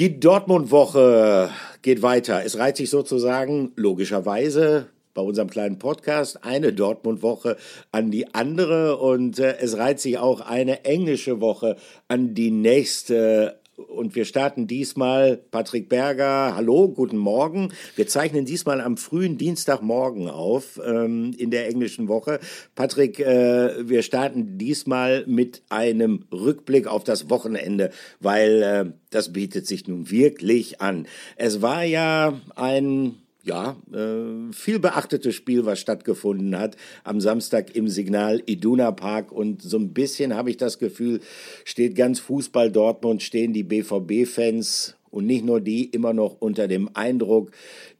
[0.00, 1.50] Die Dortmund-Woche
[1.82, 2.42] geht weiter.
[2.42, 7.58] Es reiht sich sozusagen logischerweise bei unserem kleinen Podcast eine Dortmund-Woche
[7.92, 11.76] an die andere und äh, es reiht sich auch eine englische Woche
[12.08, 17.72] an die nächste und wir starten diesmal, Patrick Berger, hallo, guten Morgen.
[17.96, 22.40] Wir zeichnen diesmal am frühen Dienstagmorgen auf ähm, in der englischen Woche.
[22.74, 27.90] Patrick, äh, wir starten diesmal mit einem Rückblick auf das Wochenende,
[28.20, 31.06] weil äh, das bietet sich nun wirklich an.
[31.36, 37.88] Es war ja ein ja, äh, viel beachtetes Spiel, was stattgefunden hat am Samstag im
[37.88, 39.32] Signal Iduna Park.
[39.32, 41.20] Und so ein bisschen habe ich das Gefühl,
[41.64, 46.90] steht ganz Fußball Dortmund, stehen die BVB-Fans und nicht nur die immer noch unter dem
[46.94, 47.50] Eindruck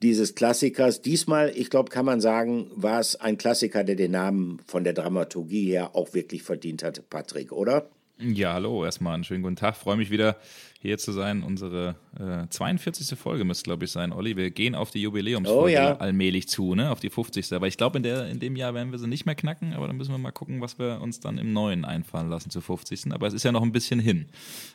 [0.03, 1.03] dieses Klassikers.
[1.03, 4.93] Diesmal, ich glaube, kann man sagen, war es ein Klassiker, der den Namen von der
[4.93, 7.89] Dramaturgie her auch wirklich verdient hat, Patrick, oder?
[8.19, 9.77] Ja, hallo, erstmal einen schönen guten Tag.
[9.77, 10.37] Freue mich wieder
[10.83, 11.43] hier zu sein.
[11.43, 13.19] Unsere äh, 42.
[13.19, 14.37] Folge müsste, glaube ich, sein, Olli.
[14.37, 15.97] Wir gehen auf die Jubiläumsfolge oh, ja.
[15.97, 16.91] allmählich zu, ne?
[16.91, 17.53] Auf die 50.
[17.53, 19.97] Aber ich glaube, in, in dem Jahr werden wir sie nicht mehr knacken, aber dann
[19.99, 23.13] müssen wir mal gucken, was wir uns dann im neuen einfallen lassen zur 50.
[23.13, 24.27] Aber es ist ja noch ein bisschen hin.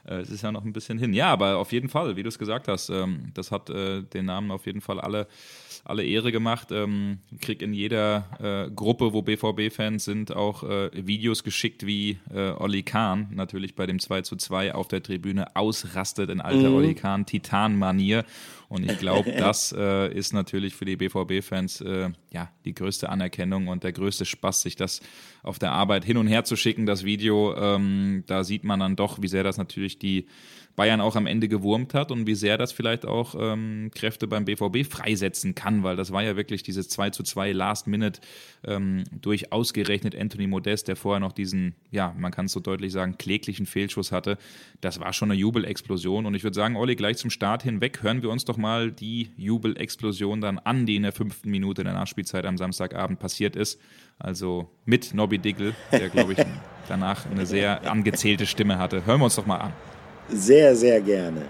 [0.07, 1.11] Äh, es ist ja noch ein bisschen hin.
[1.11, 4.25] Ja, aber auf jeden Fall, wie du es gesagt hast, ähm, das hat äh, den
[4.25, 5.27] Namen auf jeden Fall alle
[5.83, 6.69] alle Ehre gemacht.
[6.71, 12.51] Ähm, krieg in jeder äh, Gruppe, wo BVB-Fans sind, auch äh, Videos geschickt, wie äh,
[12.51, 16.75] Olli Kahn natürlich bei dem 2 zu 2 auf der Tribüne ausrastet in alter mhm.
[16.75, 18.25] Olli Kahn Titan-Manier.
[18.67, 23.67] Und ich glaube, das äh, ist natürlich für die BVB-Fans äh, ja die größte Anerkennung
[23.67, 25.01] und der größte Spaß, sich das
[25.43, 27.55] auf der Arbeit hin und her zu schicken, das Video.
[27.55, 30.27] Ähm, da sieht man dann doch, wie sehr das natürlich die
[30.75, 34.45] Bayern auch am Ende gewurmt hat und wie sehr das vielleicht auch ähm, Kräfte beim
[34.45, 38.19] BVB freisetzen kann, weil das war ja wirklich dieses 2 zu 2 Last Minute
[38.65, 42.91] ähm, durch ausgerechnet Anthony Modest, der vorher noch diesen, ja, man kann es so deutlich
[42.91, 44.37] sagen, kläglichen Fehlschuss hatte.
[44.81, 48.21] Das war schon eine Jubelexplosion und ich würde sagen, Olli, gleich zum Start hinweg hören
[48.21, 52.45] wir uns doch mal die Jubelexplosion dann an, die in der fünften Minute der Nachspielzeit
[52.45, 53.79] am Samstagabend passiert ist.
[54.19, 56.39] Also mit Nobby Diggle, der, glaube ich,
[56.87, 59.05] danach eine sehr angezählte Stimme hatte.
[59.05, 59.94] Hören wir uns doch mal an.
[60.29, 61.49] Sehr, sehr gerne.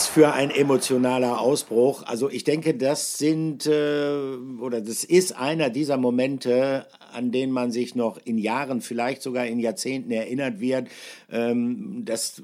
[0.00, 2.04] Was für ein emotionaler Ausbruch.
[2.06, 7.70] Also ich denke, das sind äh, oder das ist einer dieser Momente, an denen man
[7.70, 10.88] sich noch in Jahren, vielleicht sogar in Jahrzehnten erinnert wird.
[11.30, 12.42] Ähm, das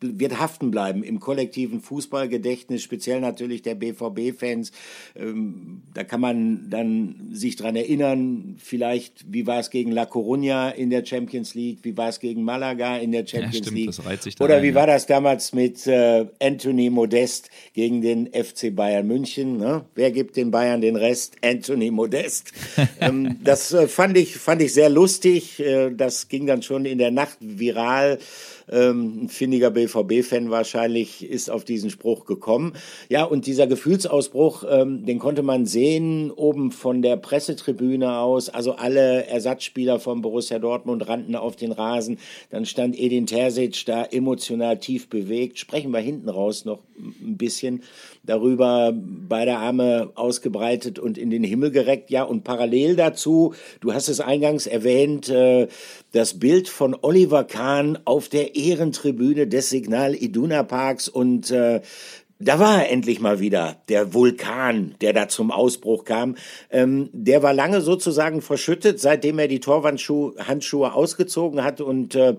[0.00, 4.72] wird haften bleiben im kollektiven Fußballgedächtnis, speziell natürlich der BVB-Fans.
[5.14, 10.70] Ähm, da kann man dann sich dran erinnern, vielleicht, wie war es gegen La Coruña
[10.70, 13.86] in der Champions League, wie war es gegen Malaga in der Champions ja, stimmt, League.
[13.86, 14.74] Das reiht sich Oder wie ja.
[14.74, 19.56] war das damals mit äh, Anthony Modest gegen den FC Bayern München?
[19.56, 19.84] Ne?
[19.94, 21.36] Wer gibt den Bayern den Rest?
[21.42, 22.52] Anthony Modest.
[23.00, 25.60] ähm, das äh, fand, ich, fand ich sehr lustig.
[25.60, 28.18] Äh, das ging dann schon in der Nacht viral.
[28.70, 32.72] Ähm, ein findiger BVB-Fan wahrscheinlich ist auf diesen Spruch gekommen.
[33.08, 38.48] Ja, und dieser Gefühlsausbruch, ähm, den konnte man sehen oben von der Pressetribüne aus.
[38.48, 42.18] Also alle Ersatzspieler von Borussia Dortmund rannten auf den Rasen.
[42.50, 45.58] Dann stand Edin Terzic da emotional tief bewegt.
[45.58, 47.82] Sprechen wir hinten raus noch ein bisschen
[48.24, 52.10] darüber, beide Arme ausgebreitet und in den Himmel gereckt.
[52.10, 55.68] Ja, und parallel dazu, du hast es eingangs erwähnt, äh,
[56.12, 61.80] das Bild von Oliver Kahn auf der Ehrentribüne des Signal Iduna Parks und äh,
[62.38, 66.36] da war er endlich mal wieder, der Vulkan, der da zum Ausbruch kam.
[66.70, 72.36] Ähm, der war lange sozusagen verschüttet, seitdem er die Torwandschuhe ausgezogen hat und äh,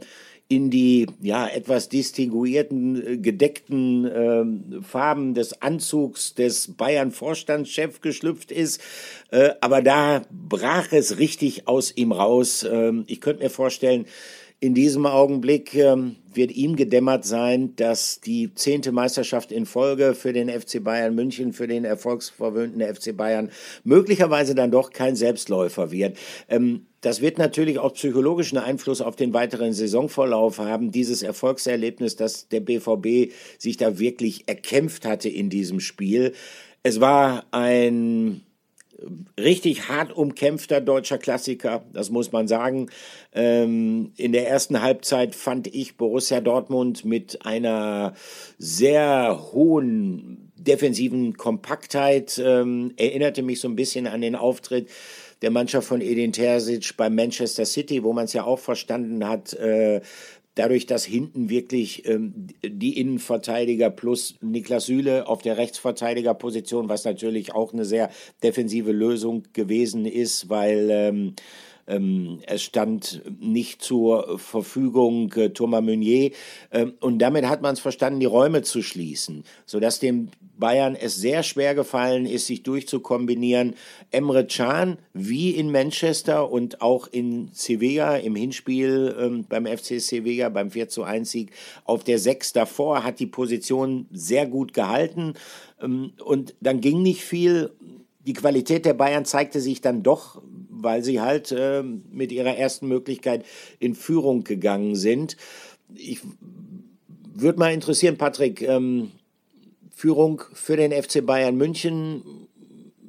[0.50, 8.82] in die ja etwas distinguierten, äh, gedeckten äh, Farben des Anzugs des Bayern-Vorstandschefs geschlüpft ist.
[9.32, 12.66] Äh, aber da brach es richtig aus ihm raus.
[12.70, 14.06] Ähm, ich könnte mir vorstellen,
[14.60, 20.34] in diesem Augenblick ähm, wird ihm gedämmert sein, dass die zehnte Meisterschaft in Folge für
[20.34, 23.52] den FC Bayern München, für den erfolgsverwöhnten FC Bayern
[23.84, 26.18] möglicherweise dann doch kein Selbstläufer wird.
[26.50, 30.92] Ähm, das wird natürlich auch psychologischen Einfluss auf den weiteren Saisonverlauf haben.
[30.92, 36.34] Dieses Erfolgserlebnis, dass der BVB sich da wirklich erkämpft hatte in diesem Spiel.
[36.82, 38.42] Es war ein
[39.40, 42.90] richtig hart umkämpfter deutscher Klassiker, das muss man sagen.
[43.34, 48.14] Ähm, in der ersten Halbzeit fand ich Borussia Dortmund mit einer
[48.58, 54.90] sehr hohen defensiven Kompaktheit, ähm, erinnerte mich so ein bisschen an den Auftritt
[55.42, 59.54] der Mannschaft von Edin Terzic bei Manchester City, wo man es ja auch verstanden hat,
[59.54, 60.02] äh,
[60.58, 67.54] dadurch, dass hinten wirklich ähm, die Innenverteidiger plus Niklas Süle auf der Rechtsverteidigerposition, was natürlich
[67.54, 68.10] auch eine sehr
[68.44, 71.34] defensive Lösung gewesen ist, weil ähm,
[71.88, 76.32] ähm, es stand nicht zur Verfügung äh, Thomas Meunier.
[76.72, 81.16] Ähm, und damit hat man es verstanden, die Räume zu schließen, sodass dem Bayern es
[81.16, 83.76] sehr schwer gefallen ist, sich durchzukombinieren.
[84.12, 90.50] Emre Can, wie in Manchester und auch in Sevilla im Hinspiel ähm, beim FC Sevilla
[90.50, 91.52] beim 4 zu 1 Sieg
[91.86, 95.36] auf der 6 davor, hat die Position sehr gut gehalten.
[95.82, 97.72] Ähm, und dann ging nicht viel.
[98.28, 100.42] Die Qualität der Bayern zeigte sich dann doch
[100.82, 103.46] weil sie halt äh, mit ihrer ersten Möglichkeit
[103.80, 105.38] in Führung gegangen sind.
[105.96, 106.20] Ich
[107.34, 109.12] würde mal interessieren, Patrick, ähm,
[109.90, 112.48] Führung für den FC Bayern München.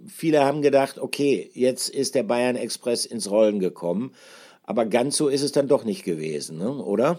[0.06, 4.12] Viele haben gedacht, okay, jetzt ist der Bayern Express ins Rollen gekommen.
[4.62, 6.70] Aber ganz so ist es dann doch nicht gewesen, ne?
[6.70, 7.18] oder?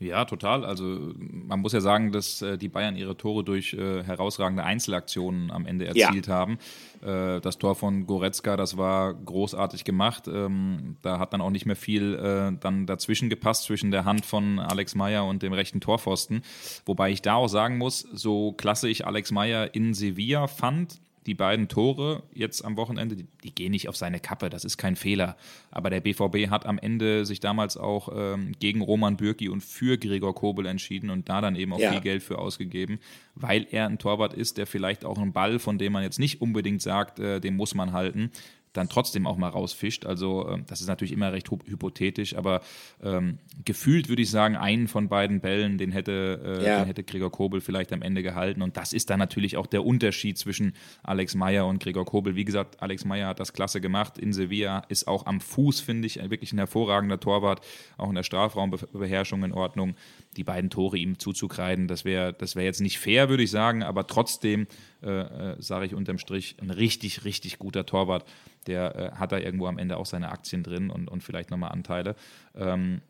[0.00, 0.64] Ja, total.
[0.64, 5.50] Also man muss ja sagen, dass äh, die Bayern ihre Tore durch äh, herausragende Einzelaktionen
[5.50, 6.34] am Ende erzielt ja.
[6.34, 6.58] haben.
[7.00, 10.26] Äh, das Tor von Goretzka, das war großartig gemacht.
[10.26, 14.26] Ähm, da hat dann auch nicht mehr viel äh, dann dazwischen gepasst zwischen der Hand
[14.26, 16.42] von Alex Meyer und dem rechten Torpfosten.
[16.86, 21.34] Wobei ich da auch sagen muss, so klasse ich Alex Meyer in Sevilla fand, die
[21.34, 24.96] beiden Tore jetzt am Wochenende, die, die, gehen nicht auf seine Kappe, das ist kein
[24.96, 25.36] Fehler.
[25.70, 29.98] Aber der BVB hat am Ende sich damals auch ähm, gegen Roman Bürki und für
[29.98, 31.92] Gregor Kobel entschieden und da dann eben auch ja.
[31.92, 32.98] viel Geld für ausgegeben,
[33.34, 36.40] weil er ein Torwart ist, der vielleicht auch einen Ball, von dem man jetzt nicht
[36.40, 38.30] unbedingt sagt, äh, den muss man halten,
[38.74, 40.04] dann trotzdem auch mal rausfischt.
[40.04, 42.60] Also ähm, das ist natürlich immer recht hypothetisch, aber
[43.02, 46.78] ähm, gefühlt würde ich sagen, einen von beiden Bällen, den hätte, äh, ja.
[46.80, 48.60] den hätte Gregor Kobel vielleicht am Ende gehalten.
[48.62, 52.36] Und das ist dann natürlich auch der Unterschied zwischen Alex Meyer und Gregor Kobel.
[52.36, 54.18] Wie gesagt, Alex Meyer hat das klasse gemacht.
[54.18, 57.64] In Sevilla ist auch am Fuß, finde ich, wirklich ein hervorragender Torwart,
[57.96, 59.94] auch in der Strafraumbeherrschung in Ordnung.
[60.36, 63.82] Die beiden Tore ihm zuzukreiden, das wäre das wär jetzt nicht fair, würde ich sagen,
[63.82, 64.66] aber trotzdem
[65.02, 65.10] äh,
[65.52, 68.24] äh, sage ich unterm Strich, ein richtig, richtig guter Torwart.
[68.66, 71.72] Der äh, hat da irgendwo am Ende auch seine Aktien drin und, und vielleicht nochmal
[71.72, 72.16] Anteile.
[72.54, 73.00] Ähm,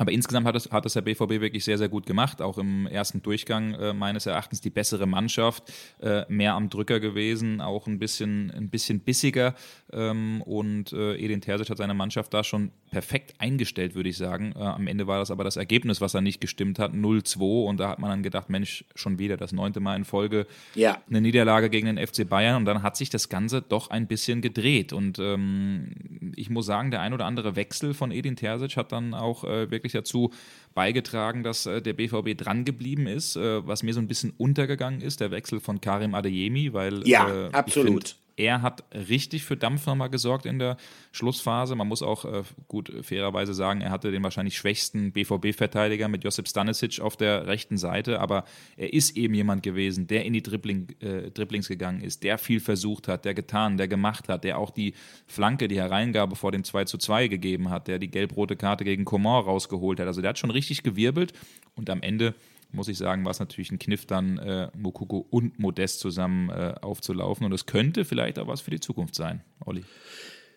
[0.00, 2.40] aber insgesamt hat es, hat es der BVB wirklich sehr, sehr gut gemacht.
[2.40, 5.70] Auch im ersten Durchgang äh, meines Erachtens die bessere Mannschaft,
[6.00, 9.54] äh, mehr am Drücker gewesen, auch ein bisschen, ein bisschen bissiger.
[9.92, 14.54] Ähm, und äh, Edin Terzic hat seine Mannschaft da schon perfekt eingestellt, würde ich sagen.
[14.56, 17.66] Äh, am Ende war das aber das Ergebnis, was er nicht gestimmt hat, 0-2.
[17.66, 20.96] Und da hat man dann gedacht, Mensch, schon wieder das neunte Mal in Folge ja.
[21.10, 22.56] eine Niederlage gegen den FC Bayern.
[22.56, 24.94] Und dann hat sich das Ganze doch ein bisschen gedreht.
[24.94, 29.12] Und ähm, ich muss sagen, der ein oder andere Wechsel von Edin Terzic hat dann
[29.12, 30.30] auch äh, wirklich wirklich dazu
[30.74, 35.00] beigetragen, dass äh, der BVB dran geblieben ist, äh, was mir so ein bisschen untergegangen
[35.00, 39.86] ist, der Wechsel von Karim Adeyemi, weil ja, äh, absolut er hat richtig für Dampf
[39.86, 40.78] nochmal gesorgt in der
[41.12, 41.74] Schlussphase.
[41.74, 46.48] Man muss auch äh, gut fairerweise sagen, er hatte den wahrscheinlich schwächsten BVB-Verteidiger mit Josip
[46.48, 48.44] Stanisic auf der rechten Seite, aber
[48.76, 52.60] er ist eben jemand gewesen, der in die Dribbling, äh, Dribblings gegangen ist, der viel
[52.60, 54.94] versucht hat, der getan, der gemacht hat, der auch die
[55.26, 59.04] Flanke, die Hereingabe vor dem 2 zu 2 gegeben hat, der die gelb-rote Karte gegen
[59.04, 60.06] Coman rausgeholt hat.
[60.06, 61.34] Also der hat schon richtig gewirbelt
[61.74, 62.34] und am Ende
[62.72, 66.74] muss ich sagen, war es natürlich ein Kniff, dann äh, Mokoko und Modest zusammen äh,
[66.80, 67.46] aufzulaufen.
[67.46, 69.84] Und es könnte vielleicht auch was für die Zukunft sein, Olli.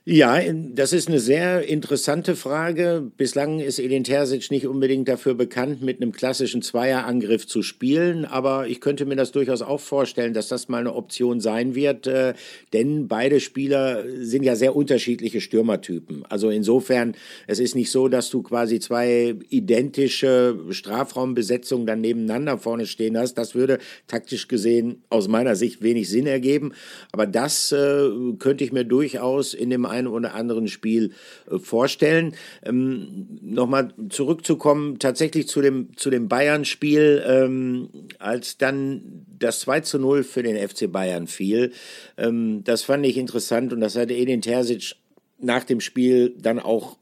[0.06, 3.10] Ja, das ist eine sehr interessante Frage.
[3.16, 8.68] Bislang ist Edin Terzic nicht unbedingt dafür bekannt, mit einem klassischen Zweierangriff zu spielen, aber
[8.68, 12.34] ich könnte mir das durchaus auch vorstellen, dass das mal eine Option sein wird, äh,
[12.74, 16.26] denn beide Spieler sind ja sehr unterschiedliche Stürmertypen.
[16.28, 17.16] Also insofern,
[17.48, 23.36] es ist nicht so, dass du quasi zwei identische Strafraumbesetzungen dann nebeneinander vorne stehen hast.
[23.36, 26.74] Das würde taktisch gesehen aus meiner Sicht wenig Sinn ergeben,
[27.14, 31.12] aber das äh, könnte ich mir durchaus in dem einen oder anderen Spiel
[31.50, 32.36] äh, vorstellen.
[32.64, 40.00] Ähm, Nochmal zurückzukommen, tatsächlich zu dem, zu dem Bayern-Spiel, ähm, als dann das 2 zu
[40.00, 41.72] 0 für den FC Bayern fiel.
[42.18, 44.96] Ähm, das fand ich interessant und das hatte Edin Terzic
[45.40, 46.98] nach dem Spiel dann auch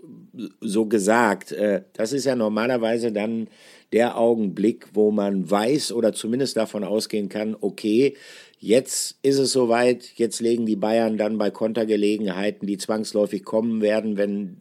[0.59, 1.51] so gesagt.
[1.51, 3.47] Äh, das ist ja normalerweise dann
[3.93, 8.15] der Augenblick, wo man weiß oder zumindest davon ausgehen kann, okay,
[8.63, 14.17] Jetzt ist es soweit, jetzt legen die Bayern dann bei Kontergelegenheiten, die zwangsläufig kommen werden,
[14.17, 14.55] wenn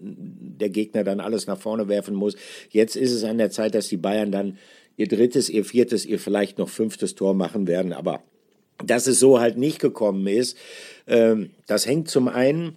[0.58, 2.34] der Gegner dann alles nach vorne werfen muss.
[2.70, 4.56] Jetzt ist es an der Zeit, dass die Bayern dann
[4.96, 8.22] ihr drittes, ihr viertes, ihr vielleicht noch fünftes Tor machen werden, aber
[8.82, 10.56] dass es so halt nicht gekommen ist.
[11.06, 12.76] Ähm, das hängt zum einen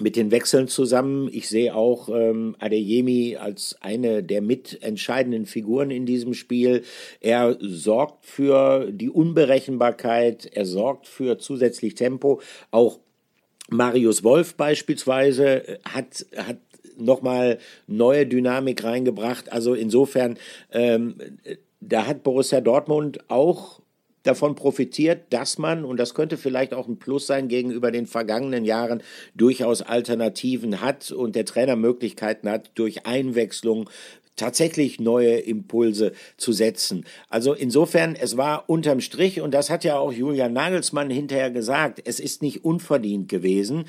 [0.00, 1.28] mit den Wechseln zusammen.
[1.30, 6.82] Ich sehe auch ähm, Adeyemi als eine der mitentscheidenden Figuren in diesem Spiel.
[7.20, 12.40] Er sorgt für die Unberechenbarkeit, er sorgt für zusätzlich Tempo.
[12.70, 13.00] Auch
[13.68, 16.58] Marius Wolf beispielsweise hat, hat
[16.96, 19.52] nochmal neue Dynamik reingebracht.
[19.52, 20.38] Also insofern,
[20.72, 21.16] ähm,
[21.80, 23.81] da hat Borussia Dortmund auch
[24.22, 28.64] davon profitiert, dass man, und das könnte vielleicht auch ein Plus sein gegenüber den vergangenen
[28.64, 29.02] Jahren,
[29.34, 33.88] durchaus Alternativen hat und der Trainer Möglichkeiten hat, durch Einwechslung
[34.36, 37.04] tatsächlich neue Impulse zu setzen.
[37.28, 42.00] Also insofern, es war unterm Strich, und das hat ja auch Julian Nagelsmann hinterher gesagt,
[42.04, 43.84] es ist nicht unverdient gewesen.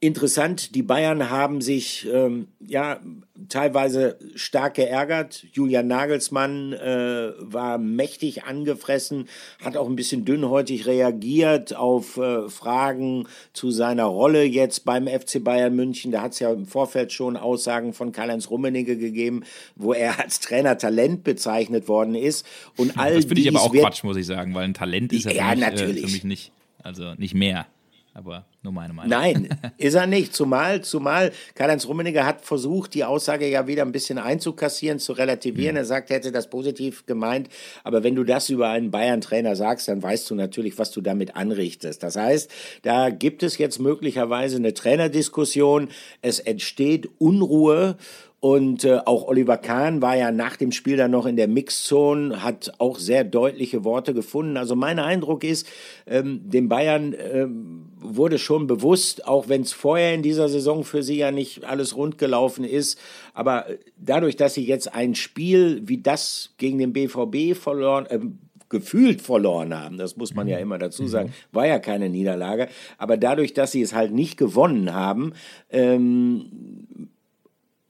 [0.00, 3.00] Interessant, die Bayern haben sich ähm, ja
[3.48, 5.44] teilweise stark geärgert.
[5.52, 9.28] Julian Nagelsmann äh, war mächtig angefressen,
[9.62, 15.42] hat auch ein bisschen dünnhäutig reagiert auf äh, Fragen zu seiner Rolle jetzt beim FC
[15.42, 16.12] Bayern München.
[16.12, 19.42] Da hat es ja im Vorfeld schon Aussagen von Karl-Heinz Rummenigge gegeben,
[19.74, 22.46] wo er als Trainer Talent bezeichnet worden ist.
[22.76, 25.24] Und all das finde ich aber auch Quatsch, muss ich sagen, weil ein Talent ist
[25.24, 26.04] ja, ja für, mich, natürlich.
[26.04, 26.52] Äh, für mich nicht.
[26.82, 27.66] Also nicht mehr
[28.14, 29.10] aber nur meine Meinung.
[29.10, 30.34] Nein, ist er nicht.
[30.34, 35.74] Zumal, zumal Karl-Heinz Rummenigge hat versucht, die Aussage ja wieder ein bisschen einzukassieren, zu relativieren.
[35.74, 35.78] Mhm.
[35.78, 37.48] Er sagt, er hätte das positiv gemeint.
[37.82, 41.34] Aber wenn du das über einen Bayern-Trainer sagst, dann weißt du natürlich, was du damit
[41.34, 42.04] anrichtest.
[42.04, 42.50] Das heißt,
[42.82, 45.88] da gibt es jetzt möglicherweise eine Trainerdiskussion.
[46.22, 47.96] Es entsteht Unruhe
[48.44, 52.42] und äh, auch Oliver Kahn war ja nach dem Spiel dann noch in der Mixzone,
[52.42, 54.58] hat auch sehr deutliche Worte gefunden.
[54.58, 55.66] Also mein Eindruck ist,
[56.06, 57.73] ähm, dem Bayern ähm,
[58.16, 61.96] wurde schon bewusst, auch wenn es vorher in dieser Saison für sie ja nicht alles
[61.96, 62.98] rund gelaufen ist,
[63.32, 63.66] aber
[63.96, 68.20] dadurch, dass sie jetzt ein Spiel wie das gegen den BVB verloren, äh,
[68.68, 70.62] gefühlt verloren haben, das muss man ja mhm.
[70.62, 71.54] immer dazu sagen, mhm.
[71.54, 72.68] war ja keine Niederlage,
[72.98, 75.32] aber dadurch, dass sie es halt nicht gewonnen haben,
[75.70, 76.46] ähm,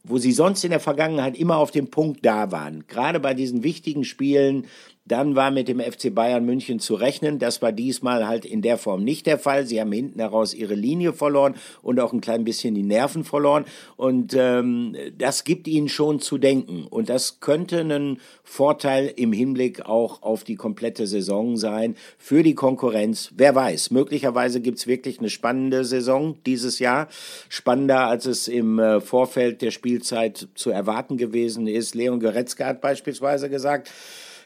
[0.05, 2.85] wo sie sonst in der Vergangenheit immer auf dem Punkt da waren.
[2.87, 4.67] Gerade bei diesen wichtigen Spielen
[5.07, 7.39] dann war mit dem FC Bayern München zu rechnen.
[7.39, 9.67] Das war diesmal halt in der Form nicht der Fall.
[9.67, 13.67] Sie haben hinten heraus ihre Linie verloren und auch ein klein bisschen die Nerven verloren.
[13.97, 16.87] Und ähm, das gibt ihnen schon zu denken.
[16.89, 22.55] Und das könnte ein Vorteil im Hinblick auch auf die komplette Saison sein für die
[22.55, 23.31] Konkurrenz.
[23.37, 27.09] Wer weiß, möglicherweise gibt's wirklich eine spannende Saison dieses Jahr.
[27.51, 31.95] Spannender, als es im äh, Vorfeld der Spielzeit zu erwarten gewesen ist.
[31.95, 33.91] Leon Goretzka hat beispielsweise gesagt,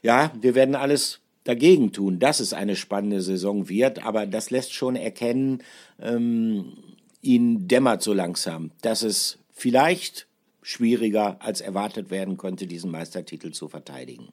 [0.03, 4.75] ja, wir werden alles dagegen tun, dass es eine spannende Saison wird, aber das lässt
[4.75, 5.63] schon erkennen,
[6.01, 6.75] ähm,
[7.23, 10.27] ihnen dämmert so langsam, dass es vielleicht
[10.63, 14.29] schwieriger als erwartet werden könnte, diesen Meistertitel zu verteidigen.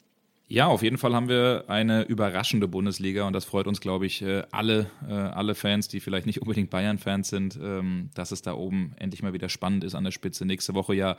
[0.47, 4.21] Ja, auf jeden Fall haben wir eine überraschende Bundesliga und das freut uns, glaube ich,
[4.21, 8.53] äh, alle, äh, alle Fans, die vielleicht nicht unbedingt Bayern-Fans sind, ähm, dass es da
[8.53, 10.45] oben endlich mal wieder spannend ist an der Spitze.
[10.45, 11.17] Nächste Woche ja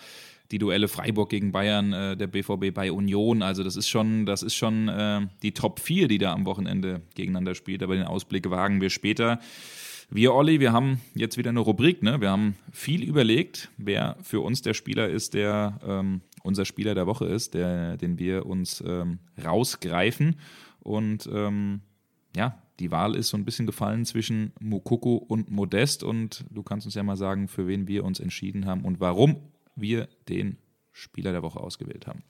[0.53, 3.43] die Duelle Freiburg gegen Bayern, äh, der BVB bei Union.
[3.43, 7.57] Also das ist schon, das ist schon die Top 4, die da am Wochenende gegeneinander
[7.57, 7.83] spielt.
[7.83, 9.41] Aber den Ausblick wagen wir später.
[10.09, 12.03] Wir, Olli, wir haben jetzt wieder eine Rubrik.
[12.03, 12.21] Ne?
[12.21, 17.07] Wir haben viel überlegt, wer für uns der Spieler ist, der ähm, unser Spieler der
[17.07, 20.37] Woche ist, der, den wir uns ähm, rausgreifen.
[20.81, 21.81] Und ähm,
[22.35, 26.03] ja, die Wahl ist so ein bisschen gefallen zwischen Mukoko und Modest.
[26.03, 29.37] Und du kannst uns ja mal sagen, für wen wir uns entschieden haben und warum
[29.75, 30.59] wir den
[30.93, 32.23] Spieler der Woche ausgewählt haben.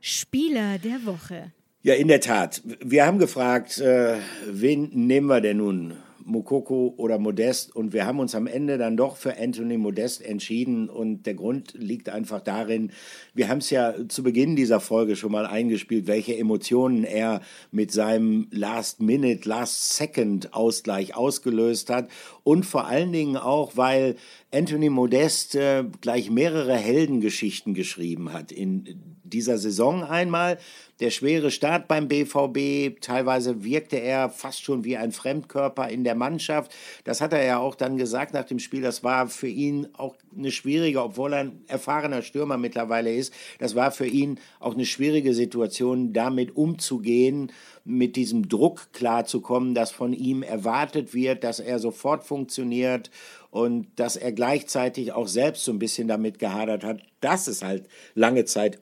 [0.00, 1.52] Spieler der Woche.
[1.82, 2.62] Ja, in der Tat.
[2.84, 5.94] Wir haben gefragt, äh, wen nehmen wir denn nun?
[6.24, 7.74] Mokoko oder Modest.
[7.74, 10.88] Und wir haben uns am Ende dann doch für Anthony Modest entschieden.
[10.88, 12.90] Und der Grund liegt einfach darin,
[13.34, 17.40] wir haben es ja zu Beginn dieser Folge schon mal eingespielt, welche Emotionen er
[17.70, 22.08] mit seinem Last-Minute, Last-Second-Ausgleich ausgelöst hat.
[22.42, 24.16] Und vor allen Dingen auch, weil
[24.52, 28.52] Anthony Modest äh, gleich mehrere Heldengeschichten geschrieben hat.
[28.52, 30.58] In dieser Saison einmal
[31.00, 33.00] der schwere Start beim BVB.
[33.00, 36.72] Teilweise wirkte er fast schon wie ein Fremdkörper in der Mannschaft.
[37.02, 38.80] Das hat er ja auch dann gesagt nach dem Spiel.
[38.80, 43.34] Das war für ihn auch eine schwierige, obwohl er ein erfahrener Stürmer mittlerweile ist.
[43.58, 47.50] Das war für ihn auch eine schwierige Situation, damit umzugehen,
[47.84, 53.10] mit diesem Druck klarzukommen, dass von ihm erwartet wird, dass er sofort funktioniert
[53.50, 57.86] und dass er gleichzeitig auch selbst so ein bisschen damit gehadert hat, dass es halt
[58.14, 58.80] lange Zeit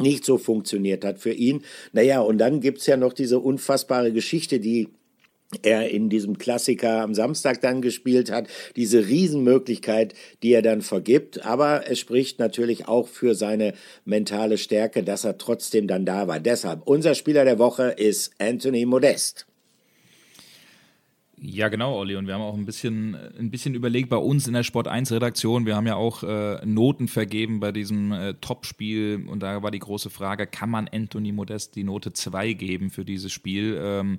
[0.00, 1.62] nicht so funktioniert hat für ihn.
[1.92, 4.88] Naja, und dann gibt's ja noch diese unfassbare Geschichte, die
[5.62, 11.44] er in diesem Klassiker am Samstag dann gespielt hat, diese Riesenmöglichkeit, die er dann vergibt.
[11.46, 13.72] Aber es spricht natürlich auch für seine
[14.04, 16.40] mentale Stärke, dass er trotzdem dann da war.
[16.40, 19.47] Deshalb, unser Spieler der Woche ist Anthony Modest.
[21.40, 22.16] Ja, genau, Olli.
[22.16, 25.12] Und wir haben auch ein bisschen, ein bisschen überlegt bei uns in der Sport 1
[25.12, 25.66] Redaktion.
[25.66, 29.24] Wir haben ja auch äh, Noten vergeben bei diesem äh, Topspiel.
[29.28, 33.04] Und da war die große Frage, kann man Anthony Modest die Note 2 geben für
[33.04, 33.78] dieses Spiel?
[33.80, 34.18] Ähm,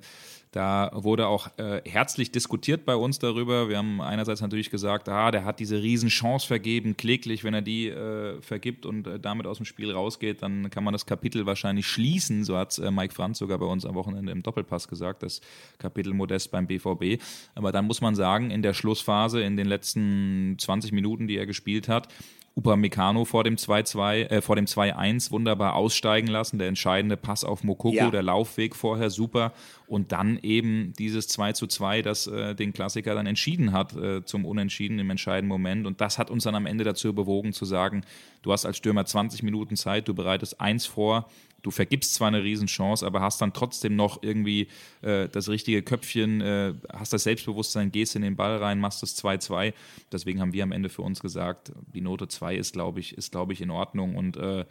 [0.52, 3.68] da wurde auch äh, herzlich diskutiert bei uns darüber.
[3.68, 7.88] Wir haben einerseits natürlich gesagt, ah, der hat diese Riesenchance vergeben, kläglich, wenn er die
[7.88, 11.86] äh, vergibt und äh, damit aus dem Spiel rausgeht, dann kann man das Kapitel wahrscheinlich
[11.86, 12.42] schließen.
[12.42, 15.40] So hat äh, Mike Franz sogar bei uns am Wochenende im Doppelpass gesagt, das
[15.78, 17.22] Kapitel Modest beim BVB.
[17.54, 21.46] Aber dann muss man sagen, in der Schlussphase, in den letzten 20 Minuten, die er
[21.46, 22.08] gespielt hat,
[22.56, 26.58] Upamecano vor dem 2-2, äh, vor dem 2-1 wunderbar aussteigen lassen.
[26.58, 28.10] Der entscheidende Pass auf Mokoko, ja.
[28.10, 29.52] der Laufweg vorher super.
[29.86, 34.44] Und dann eben dieses 2 2, das äh, den Klassiker dann entschieden hat äh, zum
[34.44, 35.86] Unentschieden im entscheidenden Moment.
[35.86, 38.02] Und das hat uns dann am Ende dazu bewogen zu sagen,
[38.42, 41.28] du hast als Stürmer 20 Minuten Zeit, du bereitest eins vor,
[41.62, 44.68] du vergibst zwar eine Riesenchance, aber hast dann trotzdem noch irgendwie
[45.02, 49.16] äh, das richtige Köpfchen, äh, hast das Selbstbewusstsein, gehst in den Ball rein, machst das
[49.22, 49.72] 2-2.
[50.12, 53.32] Deswegen haben wir am Ende für uns gesagt, die Note 2 ist, glaube ich, ist,
[53.32, 54.16] glaube ich, in Ordnung.
[54.16, 54.64] Und äh,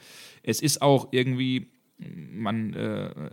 [0.43, 1.67] es ist auch irgendwie,
[1.97, 3.29] man äh,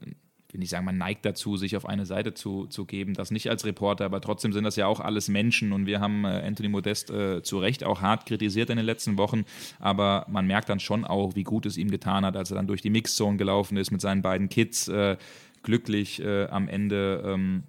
[0.57, 3.51] will nicht sagen, man neigt dazu, sich auf eine Seite zu, zu geben, das nicht
[3.51, 6.69] als Reporter, aber trotzdem sind das ja auch alles Menschen und wir haben äh, Anthony
[6.69, 9.45] Modest äh, zu Recht auch hart kritisiert in den letzten Wochen,
[9.79, 12.67] aber man merkt dann schon auch, wie gut es ihm getan hat, als er dann
[12.67, 15.17] durch die Mixzone gelaufen ist mit seinen beiden Kids, äh,
[15.63, 17.23] glücklich äh, am Ende.
[17.27, 17.65] Ähm,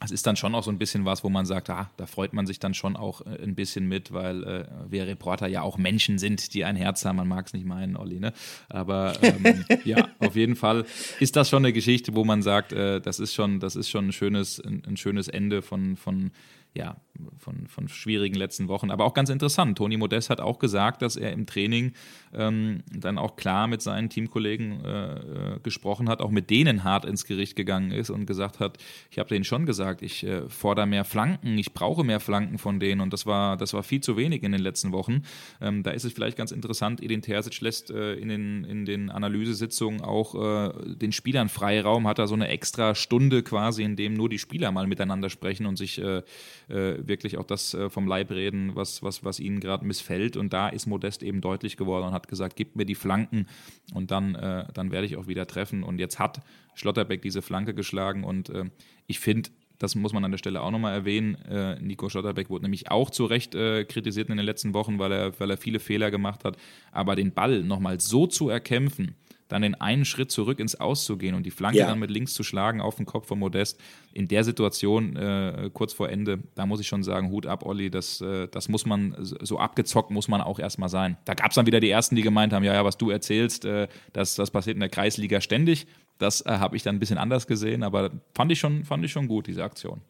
[0.00, 2.32] es ist dann schon auch so ein bisschen was, wo man sagt, ah, da freut
[2.32, 5.76] man sich dann schon auch äh, ein bisschen mit, weil äh, wir Reporter ja auch
[5.76, 7.16] Menschen sind, die ein Herz haben.
[7.16, 8.32] Man mag es nicht meinen, Olli, ne?
[8.68, 10.84] Aber ähm, ja, auf jeden Fall
[11.18, 14.08] ist das schon eine Geschichte, wo man sagt, äh, das ist schon, das ist schon
[14.08, 16.30] ein schönes, ein, ein schönes Ende von, von
[16.78, 16.96] ja,
[17.38, 18.92] von, von schwierigen letzten Wochen.
[18.92, 19.76] Aber auch ganz interessant.
[19.76, 21.92] Toni Modest hat auch gesagt, dass er im Training
[22.32, 27.04] ähm, dann auch klar mit seinen Teamkollegen äh, äh, gesprochen hat, auch mit denen hart
[27.04, 28.78] ins Gericht gegangen ist und gesagt hat,
[29.10, 32.78] ich habe denen schon gesagt, ich äh, fordere mehr Flanken, ich brauche mehr Flanken von
[32.78, 35.22] denen und das war, das war viel zu wenig in den letzten Wochen.
[35.60, 39.10] Ähm, da ist es vielleicht ganz interessant, Edin Terzic lässt äh, in, den, in den
[39.10, 44.14] Analysesitzungen auch äh, den Spielern Freiraum, hat da so eine extra Stunde quasi, in dem
[44.14, 46.22] nur die Spieler mal miteinander sprechen und sich äh,
[46.68, 50.86] wirklich auch das vom Leib reden, was, was, was ihnen gerade missfällt und da ist
[50.86, 53.46] Modest eben deutlich geworden und hat gesagt, gib mir die Flanken
[53.94, 55.82] und dann, äh, dann werde ich auch wieder treffen.
[55.82, 56.40] Und jetzt hat
[56.74, 58.64] Schlotterbeck diese Flanke geschlagen und äh,
[59.06, 61.36] ich finde, das muss man an der Stelle auch nochmal erwähnen.
[61.48, 65.12] Äh, Nico Schlotterbeck wurde nämlich auch zu Recht äh, kritisiert in den letzten Wochen, weil
[65.12, 66.56] er, weil er viele Fehler gemacht hat.
[66.90, 69.14] Aber den Ball nochmal so zu erkämpfen,
[69.48, 71.86] dann den einen Schritt zurück ins Auszugehen und die Flanke ja.
[71.86, 73.80] dann mit links zu schlagen auf den Kopf von Modest,
[74.12, 77.90] in der Situation äh, kurz vor Ende, da muss ich schon sagen, Hut ab, Olli,
[77.90, 81.16] das, äh, das muss man, so abgezockt muss man auch erstmal sein.
[81.24, 83.64] Da gab es dann wieder die Ersten, die gemeint haben, ja, ja, was du erzählst,
[83.64, 85.86] äh, das, das passiert in der Kreisliga ständig.
[86.18, 89.12] Das äh, habe ich dann ein bisschen anders gesehen, aber fand ich schon, fand ich
[89.12, 90.00] schon gut, diese Aktion.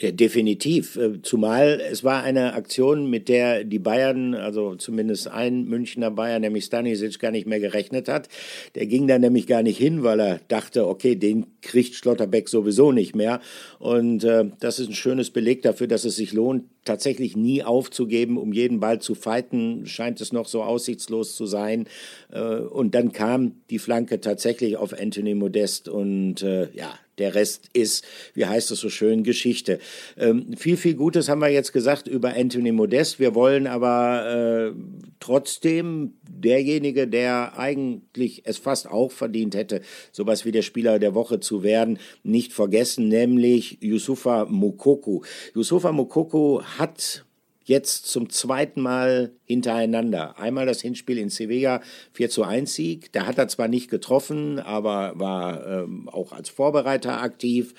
[0.00, 0.96] Ja, definitiv.
[0.96, 6.42] Äh, zumal es war eine Aktion, mit der die Bayern, also zumindest ein Münchner Bayern,
[6.42, 8.28] nämlich Stanisic, gar nicht mehr gerechnet hat.
[8.74, 12.90] Der ging da nämlich gar nicht hin, weil er dachte, okay, den kriegt Schlotterbeck sowieso
[12.90, 13.40] nicht mehr.
[13.78, 18.36] Und äh, das ist ein schönes Beleg dafür, dass es sich lohnt, tatsächlich nie aufzugeben,
[18.36, 21.86] um jeden Ball zu fighten, scheint es noch so aussichtslos zu sein.
[22.30, 27.68] Äh, und dann kam die Flanke tatsächlich auf Anthony Modest und äh, ja, der Rest
[27.72, 29.78] ist, wie heißt es so schön, Geschichte.
[30.16, 33.20] Ähm, viel, viel Gutes haben wir jetzt gesagt über Anthony Modest.
[33.20, 34.78] Wir wollen aber äh,
[35.20, 39.80] trotzdem derjenige, der eigentlich es fast auch verdient hätte,
[40.12, 45.22] sowas wie der Spieler der Woche zu werden, nicht vergessen, nämlich Yusufa Mukoku.
[45.54, 47.24] Yusufa Mukoku hat
[47.64, 50.38] jetzt zum zweiten Mal hintereinander.
[50.38, 51.80] Einmal das Hinspiel in Sevilla
[52.12, 53.12] 4 zu 1 Sieg.
[53.12, 57.74] Da hat er zwar nicht getroffen, aber war ähm, auch als Vorbereiter aktiv.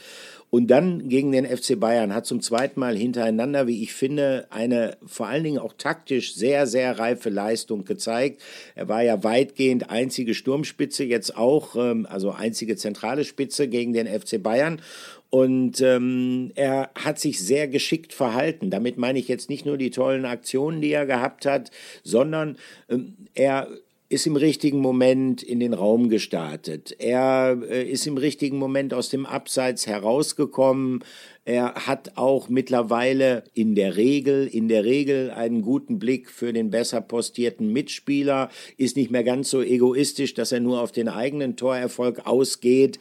[0.55, 4.95] Und dann gegen den FC Bayern hat zum zweiten Mal hintereinander, wie ich finde, eine
[5.05, 8.41] vor allen Dingen auch taktisch sehr, sehr reife Leistung gezeigt.
[8.73, 14.07] Er war ja weitgehend einzige Sturmspitze, jetzt auch, ähm, also einzige zentrale Spitze gegen den
[14.07, 14.81] FC Bayern.
[15.29, 18.69] Und ähm, er hat sich sehr geschickt verhalten.
[18.69, 21.69] Damit meine ich jetzt nicht nur die tollen Aktionen, die er gehabt hat,
[22.01, 22.55] sondern
[22.87, 23.67] ähm, er
[24.07, 26.95] ist im richtigen Moment in den Raum gestartet.
[26.99, 31.03] Er äh, ist im richtigen Moment aus dem Abseits herausgekommen.
[31.47, 36.71] Er hat auch mittlerweile in der Regel, in der Regel einen guten Blick für den
[36.71, 41.55] besser postierten Mitspieler, ist nicht mehr ganz so egoistisch, dass er nur auf den eigenen
[41.55, 42.97] Torerfolg ausgeht,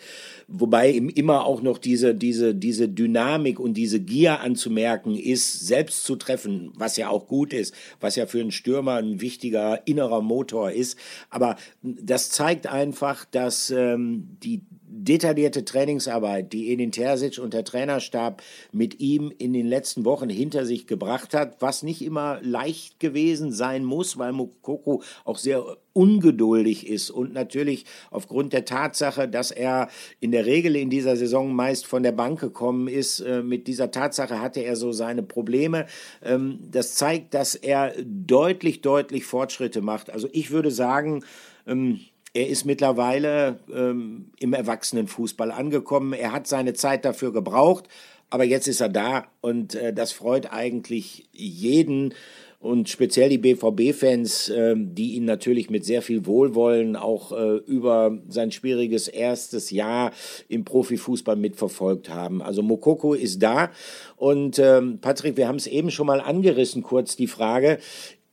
[0.47, 6.05] wobei ihm immer auch noch diese, diese, diese Dynamik und diese Gier anzumerken ist, selbst
[6.05, 10.21] zu treffen, was ja auch gut ist, was ja für einen Stürmer ein wichtiger innerer
[10.21, 10.99] Motor ist.
[11.31, 14.61] Aber das zeigt einfach, dass ähm, die
[15.05, 20.65] detaillierte Trainingsarbeit, die Edin Terzic und der Trainerstab mit ihm in den letzten Wochen hinter
[20.67, 26.89] sich gebracht hat, was nicht immer leicht gewesen sein muss, weil Mokoko auch sehr ungeduldig
[26.89, 29.89] ist und natürlich aufgrund der Tatsache, dass er
[30.21, 33.91] in der Regel in dieser Saison meist von der Bank gekommen ist, äh, mit dieser
[33.91, 35.87] Tatsache hatte er so seine Probleme.
[36.23, 40.11] Ähm, das zeigt, dass er deutlich, deutlich Fortschritte macht.
[40.11, 41.25] Also ich würde sagen,
[41.67, 42.01] ähm,
[42.35, 46.13] er ist mittlerweile ähm, im Erwachsenenfußball angekommen.
[46.13, 47.89] Er hat seine Zeit dafür gebraucht,
[48.29, 52.13] aber jetzt ist er da und äh, das freut eigentlich jeden
[52.65, 58.19] und speziell die BVB-Fans, äh, die ihn natürlich mit sehr viel Wohlwollen auch äh, über
[58.29, 60.13] sein schwieriges erstes Jahr
[60.49, 62.41] im Profifußball mitverfolgt haben.
[62.41, 63.71] Also Mokoko ist da
[64.17, 67.79] und ähm, Patrick, wir haben es eben schon mal angerissen, kurz die Frage,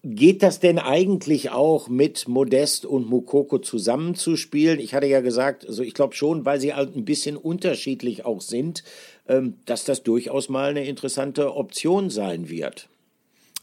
[0.04, 4.80] Geht das denn eigentlich auch mit Modest und Mukoko zusammenzuspielen?
[4.80, 8.42] Ich hatte ja gesagt, also ich glaube schon, weil sie halt ein bisschen unterschiedlich auch
[8.42, 8.84] sind,
[9.28, 12.90] ähm, dass das durchaus mal eine interessante Option sein wird.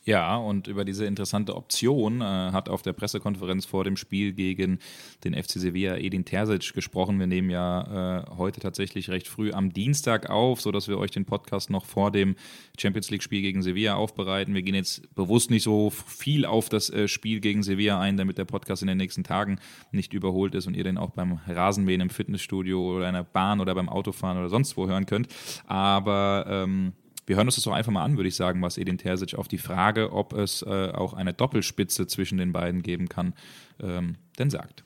[0.08, 4.78] Ja, und über diese interessante Option äh, hat auf der Pressekonferenz vor dem Spiel gegen
[5.22, 7.18] den FC Sevilla Edin Terzic gesprochen.
[7.18, 11.26] Wir nehmen ja äh, heute tatsächlich recht früh am Dienstag auf, sodass wir euch den
[11.26, 12.36] Podcast noch vor dem
[12.78, 14.54] Champions League-Spiel gegen Sevilla aufbereiten.
[14.54, 18.38] Wir gehen jetzt bewusst nicht so viel auf das äh, Spiel gegen Sevilla ein, damit
[18.38, 19.60] der Podcast in den nächsten Tagen
[19.92, 23.60] nicht überholt ist und ihr den auch beim Rasenmähen im Fitnessstudio oder in der Bahn
[23.60, 25.28] oder beim Autofahren oder sonst wo hören könnt.
[25.66, 26.94] Aber ähm,
[27.28, 29.48] wir hören uns das doch einfach mal an, würde ich sagen, was Edin Terzic auf
[29.48, 33.34] die Frage, ob es äh, auch eine Doppelspitze zwischen den beiden geben kann,
[33.82, 34.82] ähm, denn sagt.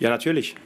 [0.00, 0.56] Ja, natürlich.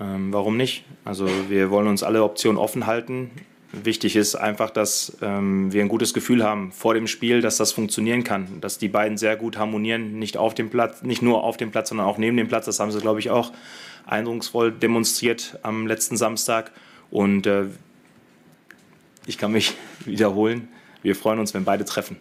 [0.00, 0.84] Ähm, warum nicht?
[1.04, 3.30] Also wir wollen uns alle Optionen offen halten.
[3.72, 7.72] Wichtig ist einfach, dass ähm, wir ein gutes Gefühl haben vor dem Spiel, dass das
[7.72, 11.58] funktionieren kann, dass die beiden sehr gut harmonieren, nicht auf dem Platz, nicht nur auf
[11.58, 12.64] dem Platz, sondern auch neben dem Platz.
[12.64, 13.52] Das haben sie, glaube ich, auch
[14.06, 16.72] eindrucksvoll demonstriert am letzten Samstag.
[17.10, 17.66] Und äh,
[19.26, 20.68] ich kann mich wiederholen.
[21.02, 22.16] Wir freuen uns, wenn beide treffen.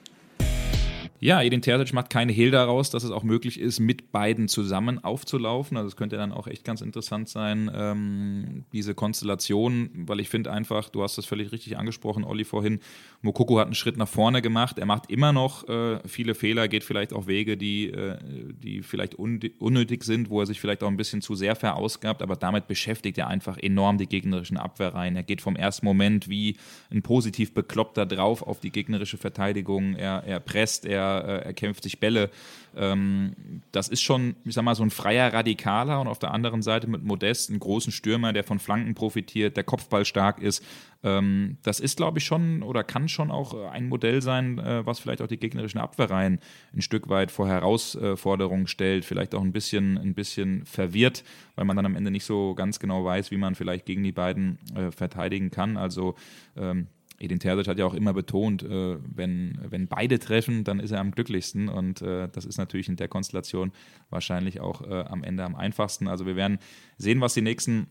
[1.23, 5.01] Ja, Edin Terzic macht keine Hehl daraus, dass es auch möglich ist, mit beiden zusammen
[5.01, 5.77] aufzulaufen.
[5.77, 10.51] Also es könnte dann auch echt ganz interessant sein, ähm, diese Konstellation, weil ich finde
[10.51, 12.81] einfach, du hast das völlig richtig angesprochen, Olli, vorhin,
[13.21, 14.77] Mokoko hat einen Schritt nach vorne gemacht.
[14.77, 18.17] Er macht immer noch äh, viele Fehler, geht vielleicht auch Wege, die, äh,
[18.61, 22.35] die vielleicht unnötig sind, wo er sich vielleicht auch ein bisschen zu sehr verausgabt, aber
[22.35, 25.15] damit beschäftigt er einfach enorm die gegnerischen Abwehrreihen.
[25.15, 26.57] Er geht vom ersten Moment wie
[26.91, 29.95] ein positiv Bekloppter drauf auf die gegnerische Verteidigung.
[29.95, 32.29] Er, er presst, er äh, er kämpft sich Bälle.
[32.75, 33.33] Ähm,
[33.71, 36.87] das ist schon, ich sag mal, so ein freier Radikaler und auf der anderen Seite
[36.87, 40.63] mit Modest, einen großen Stürmer, der von Flanken profitiert, der Kopfball stark ist.
[41.03, 44.99] Ähm, das ist, glaube ich, schon oder kann schon auch ein Modell sein, äh, was
[44.99, 46.39] vielleicht auch die gegnerischen Abwehrreihen
[46.73, 51.23] ein Stück weit vor Herausforderungen stellt, vielleicht auch ein bisschen, ein bisschen verwirrt,
[51.55, 54.11] weil man dann am Ende nicht so ganz genau weiß, wie man vielleicht gegen die
[54.11, 55.77] beiden äh, verteidigen kann.
[55.77, 56.15] Also
[56.55, 56.87] ähm,
[57.19, 60.99] Edin Terzic hat ja auch immer betont, äh, wenn, wenn beide treffen, dann ist er
[60.99, 63.71] am glücklichsten und äh, das ist natürlich in der Konstellation
[64.09, 66.07] wahrscheinlich auch äh, am Ende am einfachsten.
[66.07, 66.59] Also wir werden
[66.97, 67.87] sehen, was die nächsten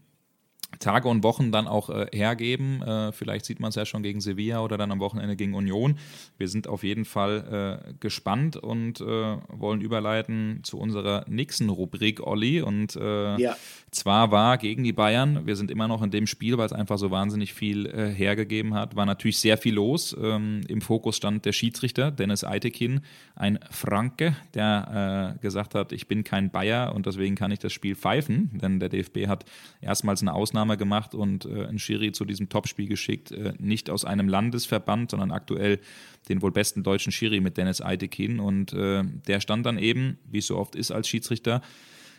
[0.78, 2.82] Tage und Wochen dann auch äh, hergeben.
[2.82, 5.98] Äh, vielleicht sieht man es ja schon gegen Sevilla oder dann am Wochenende gegen Union.
[6.38, 12.26] Wir sind auf jeden Fall äh, gespannt und äh, wollen überleiten zu unserer nächsten Rubrik,
[12.26, 12.62] Olli.
[12.62, 13.56] Und äh, ja.
[13.90, 16.98] zwar war gegen die Bayern, wir sind immer noch in dem Spiel, weil es einfach
[16.98, 20.16] so wahnsinnig viel äh, hergegeben hat, war natürlich sehr viel los.
[20.20, 23.00] Ähm, Im Fokus stand der Schiedsrichter, Dennis Eitekin,
[23.36, 27.94] ein Franke, der gesagt hat, ich bin kein Bayer und deswegen kann ich das Spiel
[27.94, 29.44] pfeifen, denn der DFB hat
[29.80, 33.90] erstmals eine Ausnahme Ausnahme gemacht und äh, einen Schiri zu diesem Topspiel geschickt, äh, nicht
[33.90, 35.80] aus einem Landesverband, sondern aktuell
[36.28, 38.38] den wohl besten deutschen Schiri mit Dennis Eitekin.
[38.38, 41.62] Und äh, der stand dann eben, wie es so oft ist als Schiedsrichter,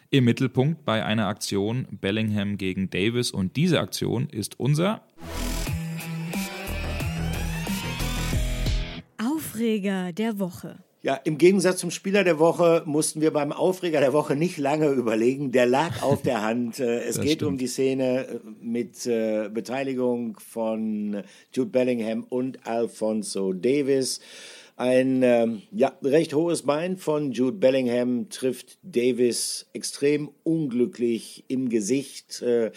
[0.10, 3.32] im Mittelpunkt bei einer Aktion Bellingham gegen Davis.
[3.32, 5.02] Und diese Aktion ist unser
[9.18, 10.80] Aufreger der Woche.
[11.06, 14.88] Ja, im Gegensatz zum Spieler der Woche mussten wir beim Aufreger der Woche nicht lange
[14.88, 15.52] überlegen.
[15.52, 16.80] Der lag auf der Hand.
[16.80, 17.52] Äh, es das geht stimmt.
[17.52, 24.22] um die Szene äh, mit äh, Beteiligung von Jude Bellingham und Alfonso Davis.
[24.78, 32.42] Ein ähm, ja, recht hohes Bein von Jude Bellingham trifft Davis extrem unglücklich im Gesicht.
[32.42, 32.72] Äh,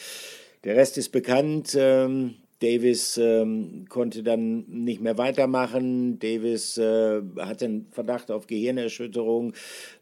[0.65, 1.77] der Rest ist bekannt.
[1.79, 6.19] Ähm, Davis ähm, konnte dann nicht mehr weitermachen.
[6.19, 9.53] Davis äh, hatte einen Verdacht auf Gehirnerschütterung,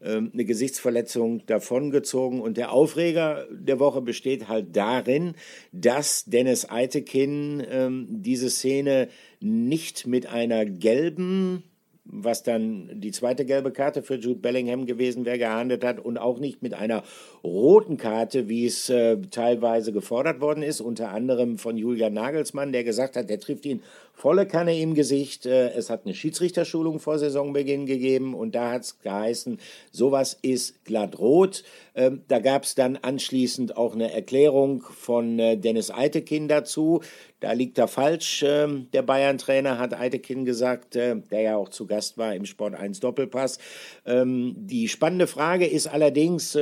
[0.01, 2.39] äh, eine Gesichtsverletzung davongezogen.
[2.39, 5.33] Und der Aufreger der Woche besteht halt darin,
[5.71, 9.09] dass Dennis Eitekin äh, diese Szene
[9.41, 11.63] nicht mit einer gelben
[12.05, 16.39] was dann die zweite gelbe Karte für Jude Bellingham gewesen wäre, gehandelt hat und auch
[16.39, 17.03] nicht mit einer
[17.43, 22.83] roten Karte, wie es äh, teilweise gefordert worden ist, unter anderem von Julian Nagelsmann, der
[22.83, 23.81] gesagt hat, der trifft ihn
[24.15, 25.45] volle Kanne im Gesicht.
[25.45, 29.59] Äh, es hat eine Schiedsrichterschulung vor Saisonbeginn gegeben und da hat es geheißen,
[29.91, 31.63] sowas ist glatt rot.
[31.93, 37.01] Ähm, da gab es dann anschließend auch eine Erklärung von äh, Dennis Eitekin dazu.
[37.41, 38.43] Da liegt er falsch.
[38.47, 42.75] Ähm, der Bayern-Trainer hat Eitekin gesagt, äh, der ja auch zu Gast war im Sport
[42.75, 43.59] 1 Doppelpass.
[44.05, 46.57] Ähm, die spannende Frage ist allerdings,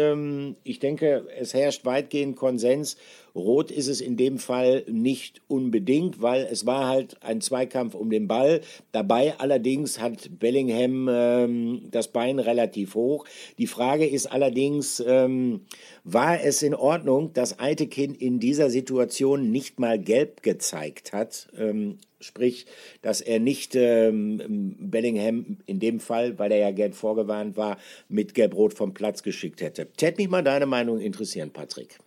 [0.64, 2.98] ich denke, es herrscht weitgehend Konsens,
[3.36, 8.10] Rot ist es in dem Fall nicht unbedingt, weil es war halt ein Zweikampf um
[8.12, 8.62] den Ball.
[8.92, 13.26] Dabei allerdings hat Bellingham ähm, das Bein relativ hoch.
[13.58, 15.62] Die Frage ist allerdings, ähm,
[16.04, 21.48] war es in Ordnung, dass Eitekin in dieser Situation nicht mal gelb gezeigt hat?
[21.58, 22.68] Ähm, sprich,
[23.02, 27.78] dass er nicht ähm, Bellingham in dem Fall, weil er ja gelb vorgewarnt war,
[28.10, 29.88] mit gelb-rot vom Platz geschickt hätte.
[29.98, 32.00] Tät mich mal deine Meinung interessieren, Patrick.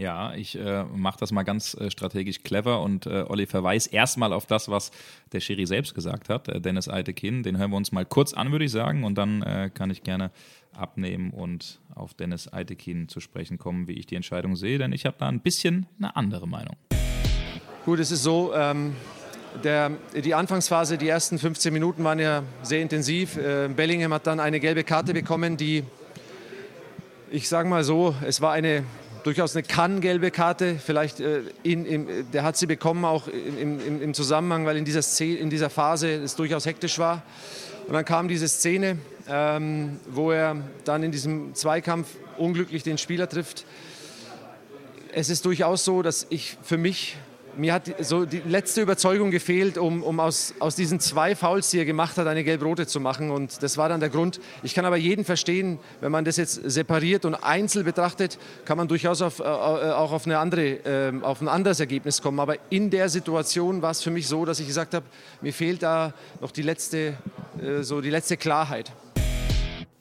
[0.00, 4.32] Ja, ich äh, mache das mal ganz äh, strategisch clever und äh, Olli verweist erstmal
[4.32, 4.92] auf das, was
[5.32, 7.42] der Schiri selbst gesagt hat, äh, Dennis Eitekin.
[7.42, 10.02] Den hören wir uns mal kurz an, würde ich sagen, und dann äh, kann ich
[10.02, 10.30] gerne
[10.72, 15.04] abnehmen und auf Dennis Eitekin zu sprechen kommen, wie ich die Entscheidung sehe, denn ich
[15.04, 16.76] habe da ein bisschen eine andere Meinung.
[17.84, 18.96] Gut, es ist so, ähm,
[19.62, 23.36] der, die Anfangsphase, die ersten 15 Minuten waren ja sehr intensiv.
[23.36, 25.84] Äh, Bellingham hat dann eine gelbe Karte bekommen, die,
[27.30, 28.82] ich sage mal so, es war eine
[29.24, 30.76] durchaus eine kann-gelbe Karte.
[30.84, 34.84] Vielleicht äh, in, in, der hat sie bekommen auch im, im, im Zusammenhang, weil in
[34.84, 37.22] dieser, Szene, in dieser Phase es durchaus hektisch war.
[37.86, 43.28] Und dann kam diese Szene, ähm, wo er dann in diesem Zweikampf unglücklich den Spieler
[43.28, 43.64] trifft.
[45.12, 47.16] Es ist durchaus so, dass ich für mich
[47.56, 51.78] mir hat so die letzte Überzeugung gefehlt, um, um aus, aus diesen zwei Fouls, die
[51.78, 53.30] er gemacht hat, eine gelb-rote zu machen.
[53.30, 54.40] Und das war dann der Grund.
[54.62, 58.88] Ich kann aber jeden verstehen, wenn man das jetzt separiert und einzeln betrachtet, kann man
[58.88, 62.40] durchaus auf, äh, auch auf, eine andere, äh, auf ein anderes Ergebnis kommen.
[62.40, 65.06] Aber in der Situation war es für mich so, dass ich gesagt habe,
[65.40, 67.14] mir fehlt da noch die letzte,
[67.62, 68.92] äh, so die letzte Klarheit.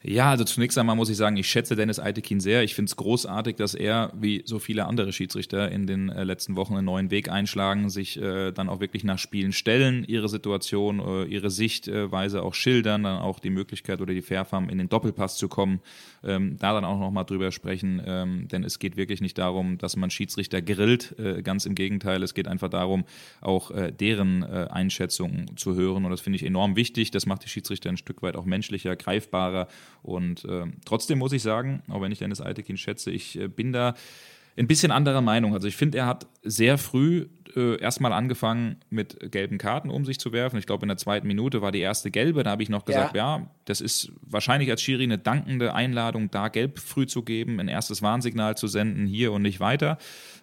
[0.01, 2.63] Ja, also zunächst einmal muss ich sagen, ich schätze Dennis Eitekin sehr.
[2.63, 6.55] Ich finde es großartig, dass er, wie so viele andere Schiedsrichter, in den äh, letzten
[6.55, 10.99] Wochen einen neuen Weg einschlagen, sich äh, dann auch wirklich nach Spielen stellen, ihre Situation,
[10.99, 14.87] äh, ihre Sichtweise auch schildern, dann auch die Möglichkeit oder die Fairf haben, in den
[14.87, 15.81] Doppelpass zu kommen,
[16.23, 19.97] ähm, da dann auch nochmal drüber sprechen, ähm, denn es geht wirklich nicht darum, dass
[19.97, 23.03] man Schiedsrichter grillt, äh, ganz im Gegenteil, es geht einfach darum,
[23.41, 27.11] auch äh, deren äh, Einschätzungen zu hören und das finde ich enorm wichtig.
[27.11, 29.67] Das macht die Schiedsrichter ein Stück weit auch menschlicher, greifbarer
[30.01, 33.73] und äh, trotzdem muss ich sagen, auch wenn ich Dennis Altekin schätze, ich äh, bin
[33.73, 33.95] da
[34.57, 35.53] ein bisschen anderer Meinung.
[35.53, 40.19] Also ich finde, er hat sehr früh äh, erstmal angefangen mit gelben Karten um sich
[40.19, 40.57] zu werfen.
[40.57, 42.43] Ich glaube, in der zweiten Minute war die erste gelbe.
[42.43, 43.37] Da habe ich noch gesagt, ja.
[43.37, 43.47] ja.
[43.65, 48.01] das ist wahrscheinlich als Schiri eine dankende Einladung, da gelb früh zu geben, ein erstes
[48.01, 49.97] Warnsignal zu senden, hier und nicht weiter.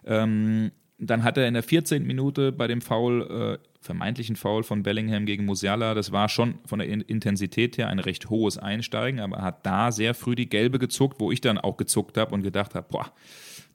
[0.04, 2.06] Ähm, dann hat er in der 14.
[2.06, 6.78] Minute bei dem Foul, äh, vermeintlichen Foul von Bellingham gegen Musiala, das war schon von
[6.78, 10.78] der Intensität her ein recht hohes Einsteigen, aber er hat da sehr früh die gelbe
[10.78, 13.12] gezuckt, wo ich dann auch gezuckt habe und gedacht habe, boah,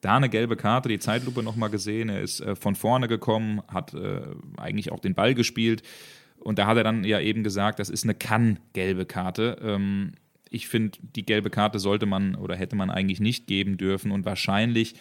[0.02, 3.94] da eine gelbe Karte, die Zeitlupe nochmal gesehen, er ist äh, von vorne gekommen, hat
[3.94, 4.22] äh,
[4.58, 5.84] eigentlich auch den Ball gespielt
[6.40, 9.60] und da hat er dann ja eben gesagt, das ist eine kann-gelbe Karte.
[9.62, 10.14] Ähm,
[10.50, 14.26] ich finde, die gelbe Karte sollte man oder hätte man eigentlich nicht geben dürfen und
[14.26, 14.96] wahrscheinlich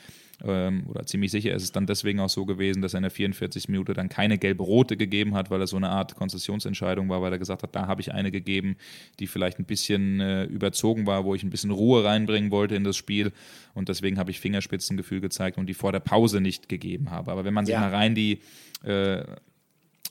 [0.44, 3.10] ähm, oder ziemlich sicher ist es dann deswegen auch so gewesen, dass er in der
[3.10, 3.68] 44.
[3.68, 7.38] Minute dann keine gelb-rote gegeben hat, weil er so eine Art Konzessionsentscheidung war, weil er
[7.38, 8.76] gesagt hat, da habe ich eine gegeben,
[9.18, 12.84] die vielleicht ein bisschen äh, überzogen war, wo ich ein bisschen Ruhe reinbringen wollte in
[12.84, 13.32] das Spiel
[13.74, 17.30] und deswegen habe ich Fingerspitzengefühl gezeigt und die vor der Pause nicht gegeben habe.
[17.30, 17.80] Aber wenn man sich ja.
[17.80, 18.40] mal rein die,
[18.82, 19.22] äh,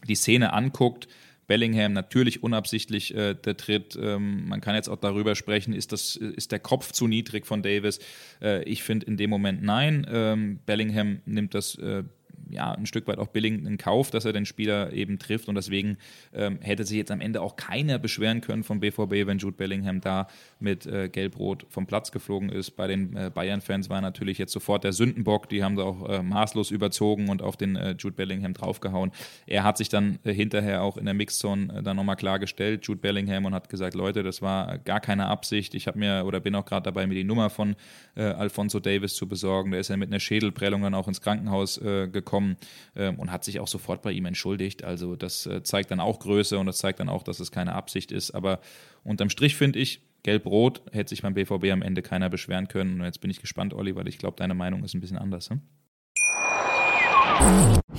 [0.07, 1.07] die Szene anguckt,
[1.49, 3.97] Bellingham natürlich unabsichtlich äh, der Tritt.
[3.99, 7.63] Ähm, man kann jetzt auch darüber sprechen, ist, das, ist der Kopf zu niedrig von
[7.63, 7.99] Davis?
[8.39, 10.05] Äh, ich finde in dem Moment nein.
[10.11, 12.03] Ähm, Bellingham nimmt das äh,
[12.49, 15.55] ja, ein Stück weit auch billig in Kauf, dass er den Spieler eben trifft und
[15.55, 15.97] deswegen
[16.33, 20.01] ähm, hätte sich jetzt am Ende auch keiner beschweren können vom BVB, wenn Jude Bellingham
[20.01, 20.27] da
[20.59, 22.71] mit äh, Gelb-Rot vom Platz geflogen ist.
[22.71, 26.23] Bei den äh, Bayern-Fans war natürlich jetzt sofort der Sündenbock, die haben da auch äh,
[26.23, 29.11] maßlos überzogen und auf den äh, Jude Bellingham draufgehauen.
[29.45, 32.99] Er hat sich dann äh, hinterher auch in der Mixzone äh, dann nochmal klargestellt, Jude
[32.99, 35.75] Bellingham, und hat gesagt, Leute, das war gar keine Absicht.
[35.75, 37.75] Ich habe mir oder bin auch gerade dabei, mir die Nummer von
[38.15, 39.71] Alfonso Davis zu besorgen.
[39.71, 42.57] Da ist er mit einer Schädelprellung dann auch ins Krankenhaus gekommen bekommen
[42.95, 44.83] ähm, und hat sich auch sofort bei ihm entschuldigt.
[44.83, 47.73] Also das äh, zeigt dann auch Größe und das zeigt dann auch, dass es keine
[47.73, 48.31] Absicht ist.
[48.31, 48.59] Aber
[49.03, 52.99] unterm Strich finde ich, Gelb-Rot hätte sich beim BVB am Ende keiner beschweren können.
[52.99, 55.49] Und jetzt bin ich gespannt, Olli, weil ich glaube, deine Meinung ist ein bisschen anders.
[55.49, 55.61] Hm?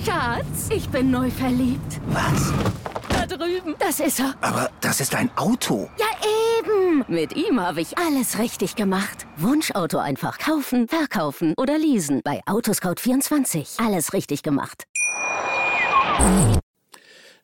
[0.05, 1.99] Schatz, ich bin neu verliebt.
[2.07, 2.53] Was?
[3.09, 3.75] Da drüben.
[3.79, 4.35] Das ist er.
[4.39, 5.89] Aber das ist ein Auto.
[5.99, 6.05] Ja,
[7.07, 9.25] Mit ihm habe ich alles richtig gemacht.
[9.37, 12.21] Wunschauto einfach kaufen, verkaufen oder leasen.
[12.23, 13.83] Bei Autoscout24.
[13.85, 14.85] Alles richtig gemacht.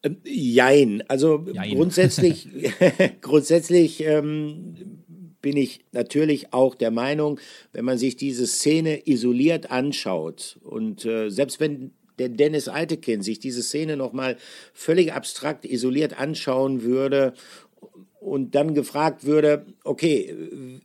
[0.04, 1.04] Ähm, jein.
[1.08, 1.76] Also Jein.
[1.76, 2.50] grundsätzlich,
[3.22, 5.04] grundsätzlich ähm,
[5.42, 7.40] bin ich natürlich auch der Meinung,
[7.74, 13.40] wenn man sich diese Szene isoliert anschaut und äh, selbst wenn der Dennis Altekin sich
[13.40, 14.38] diese Szene nochmal
[14.74, 17.34] völlig abstrakt isoliert anschauen würde
[18.28, 20.36] und dann gefragt würde, okay,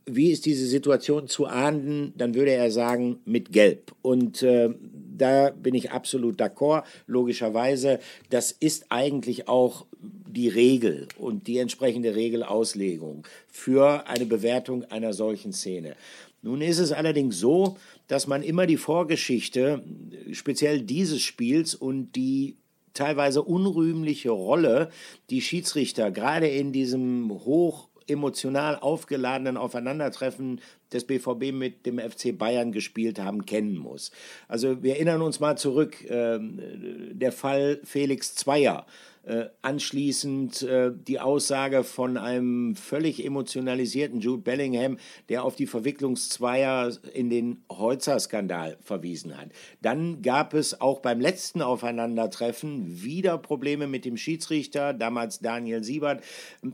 [0.05, 3.91] wie ist diese Situation zu ahnden, dann würde er sagen, mit Gelb.
[4.01, 4.69] Und äh,
[5.17, 7.99] da bin ich absolut d'accord, logischerweise.
[8.29, 15.53] Das ist eigentlich auch die Regel und die entsprechende Regelauslegung für eine Bewertung einer solchen
[15.53, 15.95] Szene.
[16.41, 17.77] Nun ist es allerdings so,
[18.07, 19.83] dass man immer die Vorgeschichte,
[20.31, 22.57] speziell dieses Spiels und die
[22.93, 24.89] teilweise unrühmliche Rolle,
[25.29, 32.71] die Schiedsrichter gerade in diesem hoch emotional aufgeladenen Aufeinandertreffen des BVB mit dem FC Bayern
[32.71, 34.11] gespielt haben, kennen muss.
[34.47, 38.85] Also wir erinnern uns mal zurück, äh, der Fall Felix Zweier
[39.25, 44.97] äh, anschließend äh, die Aussage von einem völlig emotionalisierten Jude Bellingham,
[45.29, 49.49] der auf die Verwicklungszweier in den Holzer-Skandal verwiesen hat.
[49.81, 56.23] Dann gab es auch beim letzten Aufeinandertreffen wieder Probleme mit dem Schiedsrichter, damals Daniel Siebert.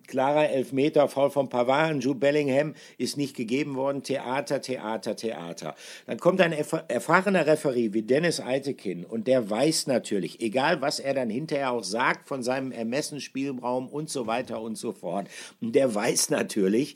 [0.08, 4.04] Klarer Elfmeter, Foul von Pavard, Jude Bellingham ist nicht gegeben worden.
[4.04, 5.76] Theater, Theater, Theater.
[6.08, 11.14] Dann kommt ein erfahrener Referee wie Dennis Eitekin und der weiß natürlich, egal was er
[11.14, 15.28] dann hinterher auch sagt von von seinem Ermessensspielraum und so weiter und so fort.
[15.60, 16.95] Und der weiß natürlich,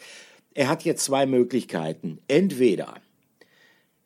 [0.53, 2.19] er hat jetzt zwei Möglichkeiten.
[2.29, 2.93] Entweder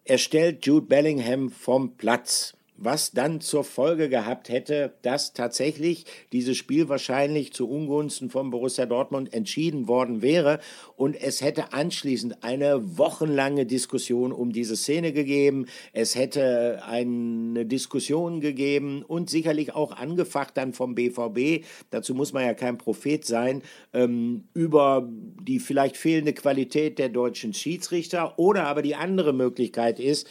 [0.04, 6.58] er stellt Jude Bellingham vom Platz was dann zur Folge gehabt hätte, dass tatsächlich dieses
[6.58, 10.60] Spiel wahrscheinlich zu Ungunsten von Borussia Dortmund entschieden worden wäre.
[10.96, 15.66] Und es hätte anschließend eine wochenlange Diskussion um diese Szene gegeben.
[15.92, 22.46] Es hätte eine Diskussion gegeben und sicherlich auch angefacht dann vom BVB, dazu muss man
[22.46, 23.64] ja kein Prophet sein,
[23.94, 25.08] ähm, über
[25.42, 28.38] die vielleicht fehlende Qualität der deutschen Schiedsrichter.
[28.38, 30.28] Oder aber die andere Möglichkeit ist,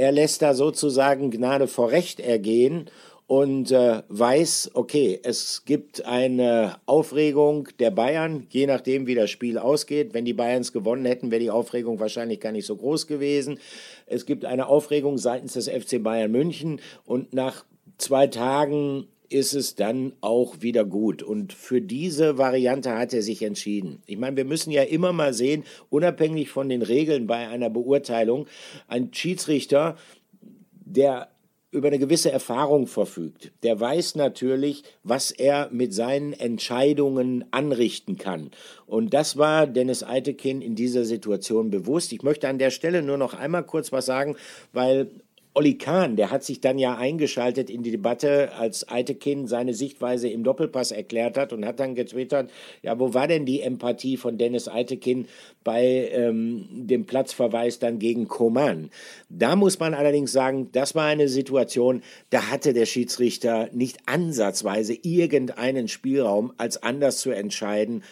[0.00, 2.86] er lässt da sozusagen Gnade vor Recht ergehen
[3.26, 9.58] und äh, weiß, okay, es gibt eine Aufregung der Bayern, je nachdem, wie das Spiel
[9.58, 10.14] ausgeht.
[10.14, 13.58] Wenn die Bayerns gewonnen hätten, wäre die Aufregung wahrscheinlich gar nicht so groß gewesen.
[14.06, 17.66] Es gibt eine Aufregung seitens des FC Bayern München und nach
[17.98, 21.22] zwei Tagen ist es dann auch wieder gut.
[21.22, 24.02] Und für diese Variante hat er sich entschieden.
[24.06, 28.46] Ich meine, wir müssen ja immer mal sehen, unabhängig von den Regeln bei einer Beurteilung,
[28.88, 29.96] ein Schiedsrichter,
[30.72, 31.28] der
[31.72, 38.50] über eine gewisse Erfahrung verfügt, der weiß natürlich, was er mit seinen Entscheidungen anrichten kann.
[38.86, 42.12] Und das war Dennis Eitekin in dieser Situation bewusst.
[42.12, 44.36] Ich möchte an der Stelle nur noch einmal kurz was sagen,
[44.72, 45.10] weil
[45.52, 50.28] Olli Kahn, der hat sich dann ja eingeschaltet in die Debatte, als Eitekin seine Sichtweise
[50.28, 52.50] im Doppelpass erklärt hat und hat dann getwittert,
[52.82, 55.26] ja, wo war denn die Empathie von Dennis Eitekin
[55.64, 58.90] bei ähm, dem Platzverweis dann gegen Koman?
[59.28, 64.94] Da muss man allerdings sagen, das war eine Situation, da hatte der Schiedsrichter nicht ansatzweise
[65.02, 68.04] irgendeinen Spielraum, als anders zu entscheiden,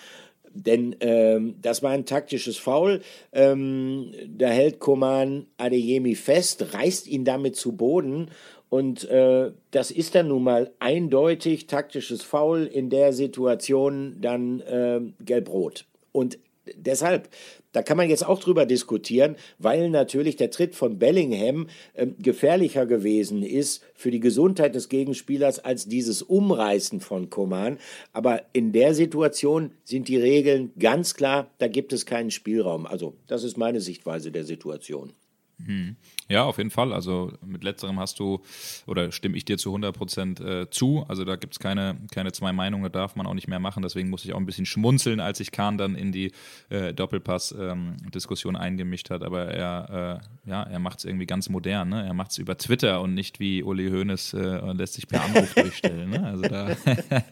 [0.66, 3.00] denn ähm, das war ein taktisches Foul.
[3.32, 8.30] Ähm, da hält Koman Adeyemi fest, reißt ihn damit zu Boden.
[8.70, 15.00] Und äh, das ist dann nun mal eindeutig taktisches Foul in der Situation dann äh,
[15.24, 15.86] gelb-rot.
[16.12, 16.38] Und
[16.76, 17.28] deshalb
[17.72, 22.86] da kann man jetzt auch drüber diskutieren, weil natürlich der Tritt von Bellingham äh, gefährlicher
[22.86, 27.78] gewesen ist für die Gesundheit des Gegenspielers als dieses Umreißen von Koman.
[28.12, 32.86] Aber in der Situation sind die Regeln ganz klar, da gibt es keinen Spielraum.
[32.86, 35.12] Also das ist meine Sichtweise der Situation.
[35.58, 35.96] Mhm.
[36.28, 36.92] Ja, auf jeden Fall.
[36.92, 38.42] Also mit letzterem hast du,
[38.86, 41.04] oder stimme ich dir zu 100 Prozent äh, zu.
[41.08, 43.82] Also da gibt es keine, keine zwei Meinungen, da darf man auch nicht mehr machen.
[43.82, 46.32] Deswegen musste ich auch ein bisschen schmunzeln, als sich Kahn dann in die
[46.68, 49.22] äh, Doppelpass-Diskussion ähm, eingemischt hat.
[49.22, 51.88] Aber er, äh, ja, er macht es irgendwie ganz modern.
[51.88, 52.06] Ne?
[52.06, 55.54] Er macht es über Twitter und nicht wie Uli Hoeneß äh, lässt sich per Anruf
[55.54, 56.10] durchstellen.
[56.10, 56.24] Ne?
[56.24, 56.76] Also da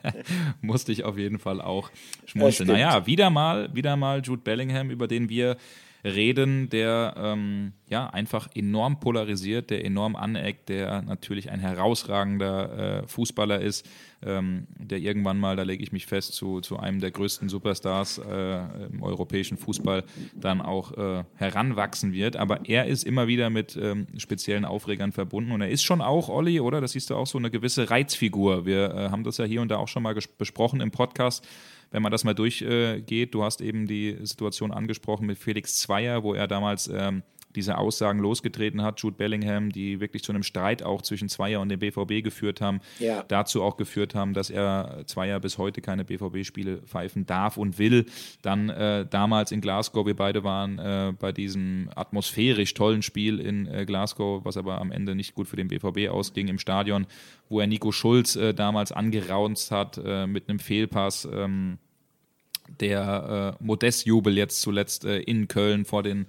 [0.61, 1.91] musste ich auf jeden Fall auch
[2.24, 2.68] schmunzeln.
[2.68, 5.57] Naja, wieder mal, wieder mal Jude Bellingham, über den wir
[6.05, 13.09] reden, der ähm, ja einfach enorm polarisiert, der enorm aneckt, der natürlich ein herausragender äh,
[13.09, 13.88] Fußballer ist,
[14.24, 18.18] ähm, der irgendwann mal, da lege ich mich fest, zu, zu einem der größten Superstars
[18.18, 22.36] äh, im europäischen Fußball dann auch äh, heranwachsen wird.
[22.36, 26.28] Aber er ist immer wieder mit ähm, speziellen Aufregern verbunden und er ist schon auch,
[26.28, 26.80] Olli, oder?
[26.80, 28.66] Das siehst du auch so eine gewisse Reizfigur.
[28.66, 31.47] Wir äh, haben das ja hier und da auch schon mal besprochen im Podcast
[31.91, 36.34] wenn man das mal durchgeht, du hast eben die Situation angesprochen mit Felix Zweier, wo
[36.34, 37.22] er damals ähm,
[37.57, 41.69] diese Aussagen losgetreten hat, Jude Bellingham, die wirklich zu einem Streit auch zwischen Zweier und
[41.69, 43.25] dem BVB geführt haben, ja.
[43.27, 48.07] dazu auch geführt haben, dass er Zweier bis heute keine BVB-Spiele pfeifen darf und will.
[48.43, 53.67] Dann äh, damals in Glasgow, wir beide waren äh, bei diesem atmosphärisch tollen Spiel in
[53.67, 57.07] äh, Glasgow, was aber am Ende nicht gut für den BVB ausging im Stadion,
[57.49, 61.27] wo er Nico Schulz äh, damals angeraunzt hat äh, mit einem Fehlpass.
[61.33, 61.79] Ähm,
[62.81, 66.27] der äh, Modest-Jubel jetzt zuletzt äh, in Köln vor den,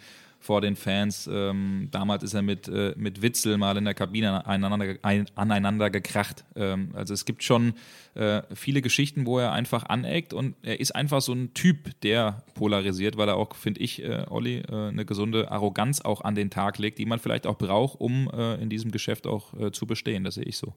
[0.48, 1.30] vor den Fans.
[1.32, 5.90] Ähm, damals ist er mit, äh, mit Witzel mal in der Kabine aneinander, ein, aneinander
[5.90, 6.46] gekracht.
[6.56, 7.74] Ähm, also es gibt schon
[8.16, 12.44] äh, viele Geschichten, wo er einfach aneckt und er ist einfach so ein Typ, der
[12.54, 16.50] polarisiert, weil er auch, finde ich, äh, Olli, äh, eine gesunde Arroganz auch an den
[16.50, 18.30] Tag legt, die man vielleicht auch braucht, um
[18.60, 20.24] in diesem Geschäft auch zu bestehen.
[20.24, 20.74] Das sehe ich so.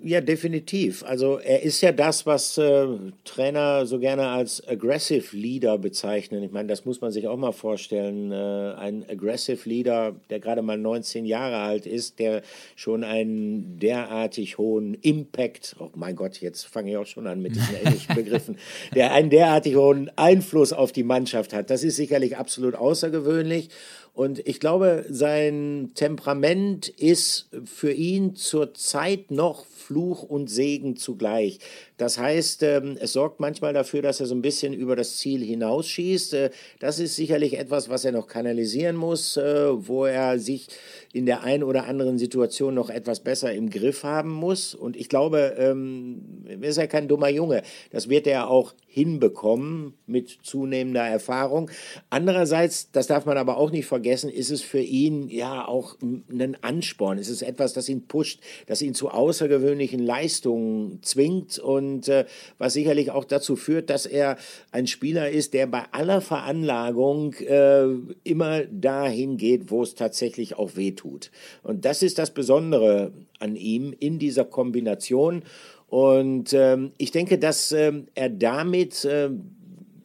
[0.00, 1.02] Ja, definitiv.
[1.02, 2.86] Also er ist ja das, was äh,
[3.24, 6.44] Trainer so gerne als Aggressive Leader bezeichnen.
[6.44, 8.30] Ich meine, das muss man sich auch mal vorstellen.
[8.30, 12.42] Äh, ein Aggressive Leader, der gerade mal 19 Jahre alt ist, der
[12.76, 17.56] schon einen derartig hohen Impact, oh mein Gott, jetzt fange ich auch schon an mit
[17.56, 18.56] diesen englischen Begriffen,
[18.94, 21.70] der einen derartig hohen Einfluss auf die Mannschaft hat.
[21.70, 23.70] Das ist sicherlich absolut außergewöhnlich.
[24.18, 31.60] Und ich glaube, sein Temperament ist für ihn zurzeit noch Fluch und Segen zugleich.
[31.98, 35.44] Das heißt, ähm, es sorgt manchmal dafür, dass er so ein bisschen über das Ziel
[35.44, 36.34] hinausschießt.
[36.34, 36.50] Äh,
[36.80, 40.66] das ist sicherlich etwas, was er noch kanalisieren muss, äh, wo er sich
[41.12, 44.74] in der einen oder anderen Situation noch etwas besser im Griff haben muss.
[44.74, 47.62] Und ich glaube, ähm, er ist ja kein dummer Junge.
[47.90, 51.70] Das wird er auch hinbekommen mit zunehmender Erfahrung.
[52.10, 56.56] Andererseits, das darf man aber auch nicht vergessen, ist es für ihn ja auch ein
[56.62, 57.18] Ansporn.
[57.18, 62.26] Es ist etwas, das ihn pusht, das ihn zu außergewöhnlichen Leistungen zwingt und äh,
[62.58, 64.36] was sicherlich auch dazu führt, dass er
[64.72, 67.86] ein Spieler ist, der bei aller Veranlagung äh,
[68.24, 71.30] immer dahin geht, wo es tatsächlich auch weh tut.
[71.62, 75.42] Und das ist das Besondere an ihm in dieser Kombination.
[75.88, 79.30] Und ähm, ich denke, dass ähm, er damit äh,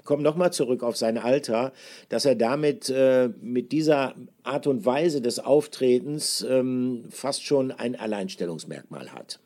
[0.04, 1.74] komme nochmal zurück auf sein Alter,
[2.10, 7.96] dass er damit äh, mit dieser Art und Weise des Auftretens ähm, fast schon ein
[7.96, 9.40] Alleinstellungsmerkmal hat.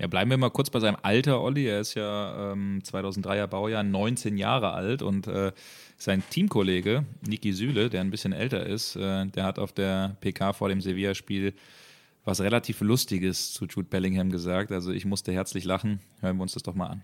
[0.00, 1.66] Ja, bleiben wir mal kurz bei seinem Alter, Olli.
[1.66, 5.52] Er ist ja ähm, 2003er Baujahr, 19 Jahre alt und äh,
[5.98, 10.54] sein Teamkollege Niki Süle, der ein bisschen älter ist, äh, der hat auf der PK
[10.54, 11.52] vor dem Sevilla-Spiel
[12.24, 14.72] was relativ Lustiges zu Jude Bellingham gesagt.
[14.72, 16.00] Also ich musste herzlich lachen.
[16.20, 17.02] Hören wir uns das doch mal an.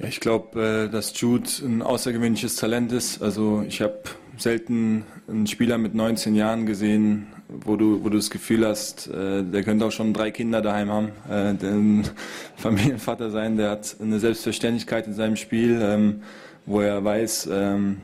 [0.00, 3.22] Ja, ich glaube, äh, dass Jude ein außergewöhnliches Talent ist.
[3.22, 4.02] Also ich habe
[4.36, 7.28] selten einen Spieler mit 19 Jahren gesehen,
[7.64, 10.90] wo du, wo du das Gefühl hast, äh, der könnte auch schon drei Kinder daheim
[10.90, 12.04] haben, äh, den
[12.56, 16.22] Familienvater sein, der hat eine Selbstverständlichkeit in seinem Spiel, ähm,
[16.66, 17.98] wo er weiß, ähm,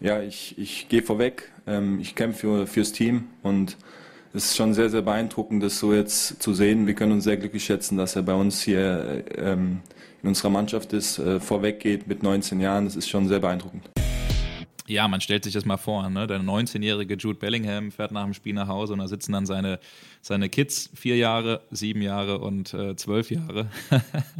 [0.00, 3.76] ja, ich, ich gehe vorweg, ähm, ich kämpfe für, fürs Team und
[4.34, 6.88] es ist schon sehr, sehr beeindruckend, das so jetzt zu sehen.
[6.88, 9.80] Wir können uns sehr glücklich schätzen, dass er bei uns hier ähm,
[10.22, 12.84] in unserer Mannschaft ist, äh, vorweg geht mit 19 Jahren.
[12.86, 13.88] Das ist schon sehr beeindruckend.
[14.86, 16.26] Ja, man stellt sich das mal vor, ne?
[16.26, 19.80] Der 19-jährige Jude Bellingham fährt nach dem Spiel nach Hause und da sitzen dann seine,
[20.20, 23.70] seine Kids, vier Jahre, sieben Jahre und äh, zwölf Jahre.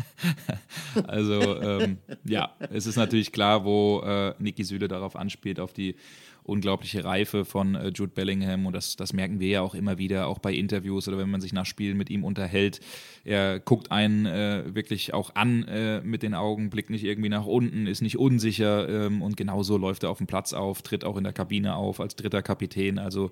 [1.07, 5.97] also ähm, ja, es ist natürlich klar, wo äh, Niki Süle darauf anspielt, auf die
[6.45, 10.29] unglaubliche Reife von äh, Jude Bellingham und das, das merken wir ja auch immer wieder,
[10.29, 12.81] auch bei Interviews oder wenn man sich nach Spielen mit ihm unterhält.
[13.25, 17.47] Er guckt einen äh, wirklich auch an äh, mit den Augen, blickt nicht irgendwie nach
[17.47, 21.17] unten, ist nicht unsicher ähm, und genauso läuft er auf dem Platz auf, tritt auch
[21.17, 22.99] in der Kabine auf als dritter Kapitän.
[22.99, 23.31] Also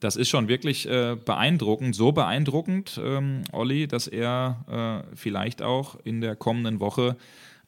[0.00, 5.96] das ist schon wirklich äh, beeindruckend, so beeindruckend, ähm, Olli, dass er äh, vielleicht auch
[6.04, 7.16] in der kommenden Woche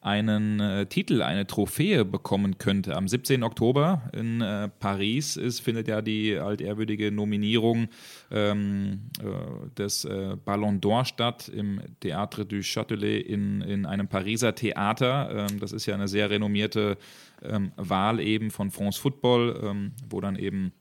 [0.01, 2.95] einen äh, Titel, eine Trophäe bekommen könnte.
[2.95, 3.43] Am 17.
[3.43, 7.87] Oktober in äh, Paris ist, findet ja die altehrwürdige Nominierung
[8.31, 14.55] ähm, äh, des äh, Ballon d'Or statt im Théâtre du Châtelet in, in einem Pariser
[14.55, 15.47] Theater.
[15.49, 16.97] Ähm, das ist ja eine sehr renommierte
[17.43, 20.73] ähm, Wahl eben von France Football, ähm, wo dann eben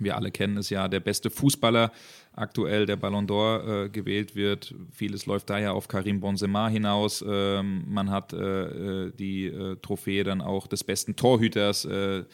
[0.00, 1.92] wir alle kennen es ja, der beste Fußballer
[2.32, 4.74] aktuell der Ballon d'Or äh, gewählt wird.
[4.92, 7.24] Vieles läuft daher auf Karim Benzema hinaus.
[7.26, 12.24] Ähm, man hat äh, äh die äh, Trophäe dann auch des besten Torhüters äh,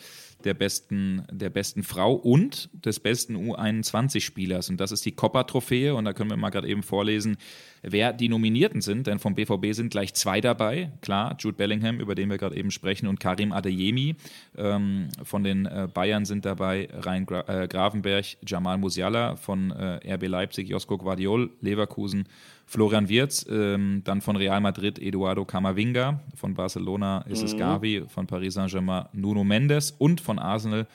[0.47, 4.71] der besten, der besten Frau und des besten U21-Spielers.
[4.71, 5.95] Und das ist die Coppa-Trophäe.
[5.95, 7.37] Und da können wir mal gerade eben vorlesen,
[7.83, 9.07] wer die Nominierten sind.
[9.07, 10.93] Denn vom BVB sind gleich zwei dabei.
[11.03, 14.17] Klar, Jude Bellingham, über den wir gerade eben sprechen, und Karim Adeyemi.
[14.57, 20.15] Ähm, von den äh, Bayern sind dabei Rhein Gra äh, Gravenberg, Jamal Musiala, von äh,
[20.15, 22.29] RB Leipzig, Josko Guardiol, Leverkusen,
[22.67, 27.47] Florian Wirz, ähm, dann von Real Madrid Eduardo Camavinga, von Barcelona ist mhm.
[27.47, 30.87] es Gavi, von Paris Saint-Germain Nuno Mendes und von Arsenal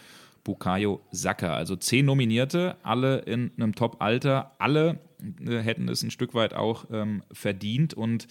[0.44, 1.56] Bukayo Saka.
[1.56, 5.00] Also zehn Nominierte, alle in einem Top-Alter, alle
[5.46, 8.28] äh, hätten es ein Stück weit auch ähm, verdient und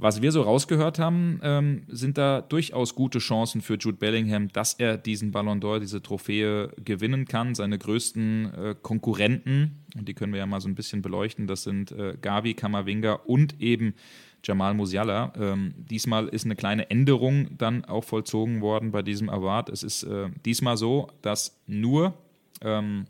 [0.00, 4.74] was wir so rausgehört haben, ähm, sind da durchaus gute Chancen für Jude Bellingham, dass
[4.74, 7.54] er diesen Ballon d'Or, diese Trophäe gewinnen kann.
[7.54, 11.64] Seine größten äh, Konkurrenten, und die können wir ja mal so ein bisschen beleuchten, das
[11.64, 13.94] sind äh, Gavi, Kamavinga und eben
[14.42, 15.32] Jamal Musiala.
[15.38, 19.68] Ähm, diesmal ist eine kleine Änderung dann auch vollzogen worden bei diesem Award.
[19.68, 22.14] Es ist äh, diesmal so, dass nur
[22.62, 23.04] ähm,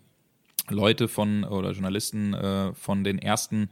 [0.69, 3.71] Leute von oder Journalisten äh, von den ersten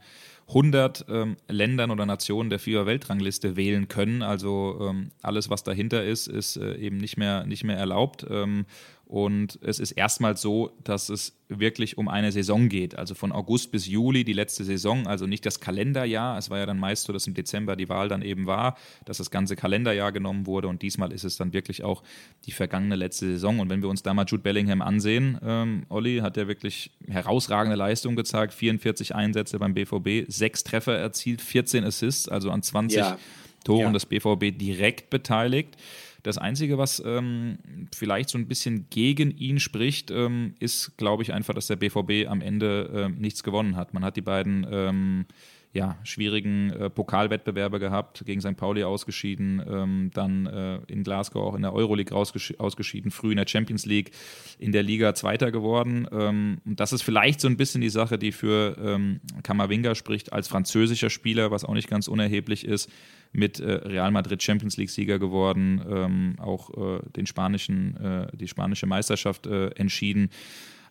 [0.49, 4.23] 100 ähm, Ländern oder Nationen der FIFA-Weltrangliste wählen können.
[4.23, 8.25] Also ähm, alles, was dahinter ist, ist äh, eben nicht mehr, nicht mehr erlaubt.
[8.29, 8.65] Ähm,
[9.09, 12.93] und es ist erstmals so, dass es wirklich um eine Saison geht.
[12.95, 16.37] Also von August bis Juli die letzte Saison, also nicht das Kalenderjahr.
[16.37, 19.17] Es war ja dann meist so, dass im Dezember die Wahl dann eben war, dass
[19.17, 20.67] das ganze Kalenderjahr genommen wurde.
[20.67, 22.03] Und diesmal ist es dann wirklich auch
[22.45, 23.59] die vergangene letzte Saison.
[23.59, 27.75] Und wenn wir uns da mal Jude Bellingham ansehen, ähm, Olli hat ja wirklich herausragende
[27.75, 28.53] Leistung gezeigt.
[28.53, 33.17] 44 Einsätze beim BVB, sechs Treffer erzielt, 14 Assists, also an 20 ja.
[33.63, 33.91] Toren ja.
[33.91, 35.77] des BVB direkt beteiligt.
[36.23, 37.59] Das Einzige, was ähm,
[37.93, 42.27] vielleicht so ein bisschen gegen ihn spricht, ähm, ist, glaube ich, einfach, dass der BVB
[42.27, 43.93] am Ende ähm, nichts gewonnen hat.
[43.93, 45.25] Man hat die beiden ähm,
[45.71, 48.57] ja, schwierigen äh, Pokalwettbewerbe gehabt, gegen St.
[48.57, 53.37] Pauli ausgeschieden, ähm, dann äh, in Glasgow auch in der Euroleague ausgeschi ausgeschieden, früh in
[53.37, 54.11] der Champions League
[54.57, 56.07] in der Liga Zweiter geworden.
[56.11, 60.33] Ähm, und das ist vielleicht so ein bisschen die Sache, die für ähm, Kamavinga spricht,
[60.33, 62.89] als französischer Spieler, was auch nicht ganz unerheblich ist,
[63.31, 68.87] mit äh, Real Madrid Champions League-Sieger geworden, ähm, auch äh, den spanischen, äh, die spanische
[68.87, 70.31] Meisterschaft äh, entschieden.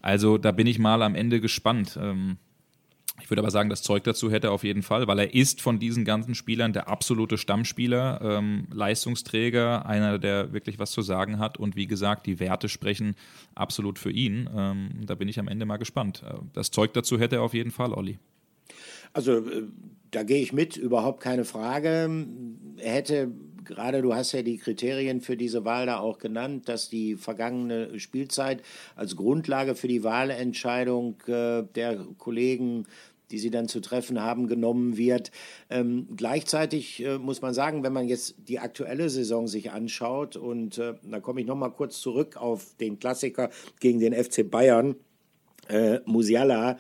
[0.03, 1.99] Also da bin ich mal am Ende gespannt.
[2.01, 2.37] Ähm,
[3.21, 5.61] ich würde aber sagen, das Zeug dazu hätte er auf jeden Fall, weil er ist
[5.61, 11.39] von diesen ganzen Spielern der absolute Stammspieler, ähm, Leistungsträger, einer, der wirklich was zu sagen
[11.39, 11.59] hat.
[11.59, 13.17] Und wie gesagt, die Werte sprechen
[13.55, 14.49] absolut für ihn.
[14.55, 16.23] Ähm, da bin ich am Ende mal gespannt.
[16.27, 18.19] Äh, das Zeug dazu hätte er auf jeden Fall, Olli.
[19.13, 19.65] Also äh,
[20.11, 22.27] da gehe ich mit, überhaupt keine Frage.
[22.77, 23.31] Er hätte
[23.69, 28.01] gerade du hast ja die Kriterien für diese Wahl da auch genannt, dass die vergangene
[28.01, 28.63] Spielzeit
[28.97, 32.87] als Grundlage für die Wahlentscheidung äh, der Kollegen
[33.31, 35.31] die sie dann zu treffen haben, genommen wird.
[35.71, 40.79] Ähm, gleichzeitig äh, muss man sagen, wenn man jetzt die aktuelle Saison sich anschaut, und
[40.79, 43.51] äh, da komme ich nochmal kurz zurück auf den Klassiker
[43.81, 44.97] gegen den FC Bayern,
[45.69, 46.79] äh, Musiala,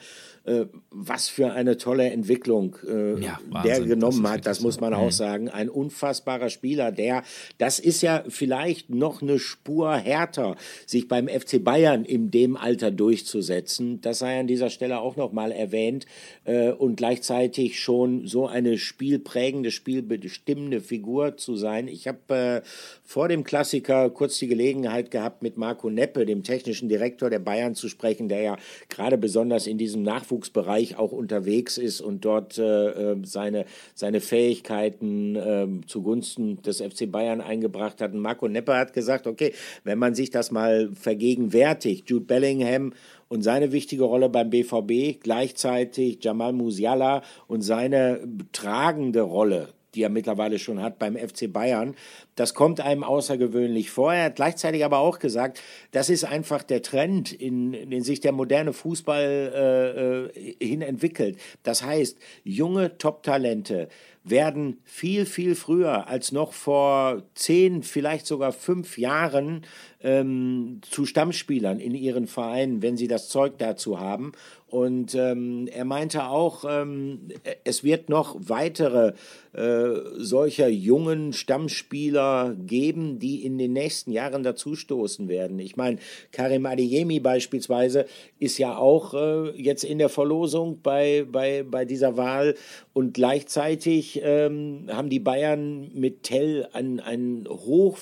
[0.90, 4.98] was für eine tolle Entwicklung äh, ja, der genommen das hat, das muss man so.
[4.98, 5.10] auch mhm.
[5.10, 5.48] sagen.
[5.48, 7.22] Ein unfassbarer Spieler, der,
[7.58, 12.90] das ist ja vielleicht noch eine Spur härter, sich beim FC Bayern in dem Alter
[12.90, 14.00] durchzusetzen.
[14.00, 16.06] Das sei an dieser Stelle auch nochmal erwähnt
[16.44, 21.88] äh, und gleichzeitig schon so eine spielprägende, spielbestimmende Figur zu sein.
[21.88, 22.68] Ich habe äh,
[23.04, 27.74] vor dem Klassiker kurz die Gelegenheit gehabt, mit Marco Neppe, dem technischen Direktor der Bayern,
[27.74, 28.56] zu sprechen, der ja
[28.88, 33.64] gerade besonders in diesem Nachwuchs Nachwuchsbereich auch unterwegs ist und dort äh, äh, seine,
[33.94, 38.12] seine Fähigkeiten äh, zugunsten des FC Bayern eingebracht hat.
[38.12, 39.52] Und Marco Nepper hat gesagt, okay,
[39.84, 42.92] wenn man sich das mal vergegenwärtigt, Jude Bellingham
[43.28, 48.20] und seine wichtige Rolle beim BVB, gleichzeitig Jamal Musiala und seine
[48.52, 51.94] tragende Rolle die er mittlerweile schon hat beim FC Bayern.
[52.34, 54.12] Das kommt einem außergewöhnlich vor.
[54.12, 55.60] Er hat gleichzeitig aber auch gesagt,
[55.92, 60.82] das ist einfach der Trend, in, in den sich der moderne Fußball äh, äh hin
[60.82, 61.38] entwickelt.
[61.62, 63.88] Das heißt, junge Top-Talente
[64.24, 69.64] werden viel, viel früher als noch vor zehn, vielleicht sogar fünf Jahren
[70.02, 74.32] ähm, zu Stammspielern in ihren Vereinen, wenn sie das Zeug dazu haben.
[74.70, 77.28] Und ähm, er meinte auch, ähm,
[77.64, 79.14] es wird noch weitere
[79.54, 85.58] äh, solcher jungen Stammspieler geben, die in den nächsten Jahren dazustoßen werden.
[85.58, 85.98] Ich meine,
[86.32, 88.04] Karim Adeyemi beispielsweise
[88.38, 92.54] ist ja auch äh, jetzt in der Verlosung bei, bei, bei dieser Wahl
[92.92, 97.96] und gleichzeitig ähm, haben die Bayern mit Tell ein, ein hoch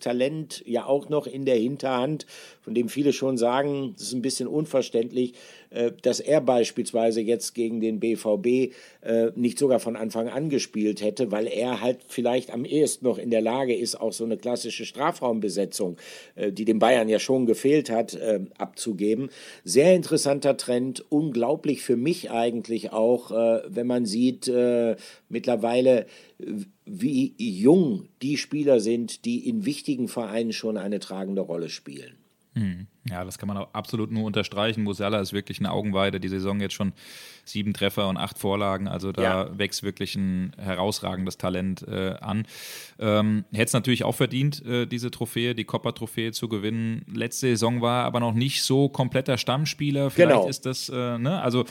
[0.00, 2.26] Talent ja auch noch in der Hinterhand,
[2.60, 5.34] von dem viele schon sagen, das ist ein bisschen unverständlich,
[6.02, 11.30] dass er beispielsweise jetzt gegen den BVB äh, nicht sogar von Anfang an gespielt hätte,
[11.30, 14.84] weil er halt vielleicht am ehesten noch in der Lage ist, auch so eine klassische
[14.84, 15.96] Strafraumbesetzung,
[16.34, 19.30] äh, die den Bayern ja schon gefehlt hat, äh, abzugeben.
[19.64, 24.96] Sehr interessanter Trend, unglaublich für mich eigentlich auch, äh, wenn man sieht, äh,
[25.28, 26.06] mittlerweile,
[26.84, 32.16] wie jung die Spieler sind, die in wichtigen Vereinen schon eine tragende Rolle spielen.
[32.54, 32.86] Mhm.
[33.08, 34.82] Ja, das kann man auch absolut nur unterstreichen.
[34.82, 36.20] Musiala ist wirklich eine Augenweide.
[36.20, 36.92] Die Saison jetzt schon
[37.46, 38.88] sieben Treffer und acht Vorlagen.
[38.88, 39.58] Also da ja.
[39.58, 42.46] wächst wirklich ein herausragendes Talent äh, an.
[42.98, 47.06] Ähm, Hätte es natürlich auch verdient, äh, diese Trophäe, die Copper-Trophäe zu gewinnen.
[47.12, 50.10] Letzte Saison war aber noch nicht so kompletter Stammspieler.
[50.10, 50.48] Vielleicht genau.
[50.48, 51.40] ist das, äh, ne?
[51.40, 51.64] Also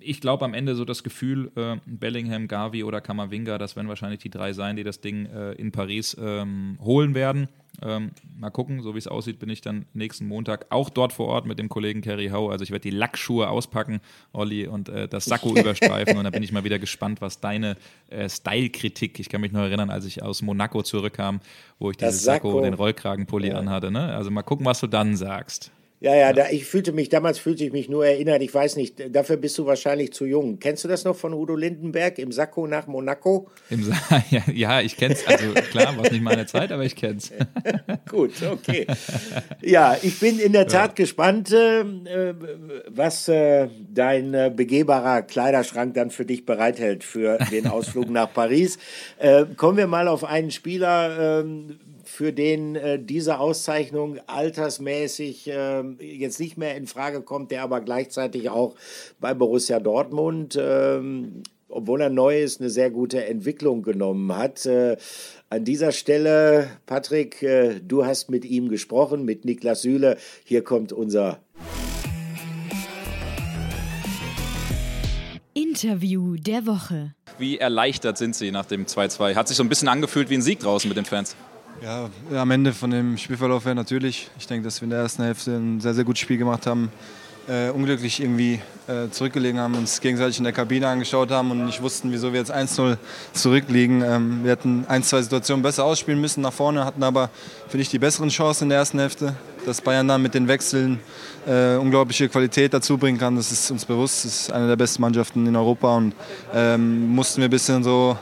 [0.00, 4.20] ich glaube am Ende so das Gefühl, äh, Bellingham, Gavi oder Kamavinga, das werden wahrscheinlich
[4.20, 7.48] die drei sein, die das Ding äh, in Paris ähm, holen werden.
[7.82, 11.26] Ähm, mal gucken, so wie es aussieht, bin ich dann nächsten Montag auch dort vor
[11.28, 12.50] Ort mit dem Kollegen Kerry Howe.
[12.50, 14.00] Also ich werde die Lackschuhe auspacken,
[14.32, 16.16] Olli, und äh, das Sakko überstreifen.
[16.16, 17.76] Und dann bin ich mal wieder gespannt, was deine
[18.10, 21.40] äh, Style-Kritik, ich kann mich noch erinnern, als ich aus Monaco zurückkam,
[21.78, 23.58] wo ich dieses Sakko, Sakko den Rollkragenpulli ja.
[23.58, 23.90] anhatte.
[23.90, 24.14] Ne?
[24.14, 25.70] Also mal gucken, was du dann sagst.
[26.04, 29.16] Ja, ja, da, ich fühlte mich, damals fühlte ich mich nur erinnert, ich weiß nicht,
[29.16, 30.58] dafür bist du wahrscheinlich zu jung.
[30.58, 33.48] Kennst du das noch von Udo Lindenberg im Sakko nach Monaco?
[33.70, 33.94] Im Sa
[34.30, 37.32] ja, ja, ich kenn's, also klar, war nicht meine Zeit, aber ich kenn's.
[38.10, 38.86] Gut, okay.
[39.62, 40.94] Ja, ich bin in der Tat ja.
[41.04, 41.86] gespannt, äh,
[42.88, 48.76] was äh, dein äh, begehbarer Kleiderschrank dann für dich bereithält für den Ausflug nach Paris.
[49.18, 51.78] Äh, kommen wir mal auf einen Spieler, ähm,
[52.14, 57.80] für den äh, diese Auszeichnung altersmäßig äh, jetzt nicht mehr in Frage kommt, der aber
[57.80, 58.76] gleichzeitig auch
[59.18, 61.00] bei Borussia Dortmund, äh,
[61.68, 64.64] obwohl er neu ist, eine sehr gute Entwicklung genommen hat.
[64.64, 64.96] Äh,
[65.50, 70.16] an dieser Stelle, Patrick, äh, du hast mit ihm gesprochen, mit Niklas Süle.
[70.44, 71.40] Hier kommt unser
[75.52, 77.16] Interview der Woche.
[77.38, 79.34] Wie erleichtert sind Sie nach dem 2-2?
[79.34, 81.34] Hat sich so ein bisschen angefühlt wie ein Sieg draußen mit den Fans?
[81.82, 84.30] Ja, am Ende von dem Spielverlauf her natürlich.
[84.38, 86.90] Ich denke, dass wir in der ersten Hälfte ein sehr, sehr gutes Spiel gemacht haben.
[87.46, 91.82] Äh, unglücklich irgendwie äh, zurückgelegen haben, uns gegenseitig in der Kabine angeschaut haben und nicht
[91.82, 92.96] wussten, wieso wir jetzt 1-0
[93.34, 94.02] zurückliegen.
[94.02, 97.28] Ähm, wir hätten ein, zwei Situationen besser ausspielen müssen nach vorne, hatten aber,
[97.68, 99.34] finde ich, die besseren Chancen in der ersten Hälfte.
[99.66, 101.00] Dass Bayern dann mit den Wechseln
[101.46, 104.24] äh, unglaubliche Qualität dazu bringen kann, das ist uns bewusst.
[104.24, 106.14] Das ist eine der besten Mannschaften in Europa und
[106.54, 108.16] ähm, mussten wir ein bisschen so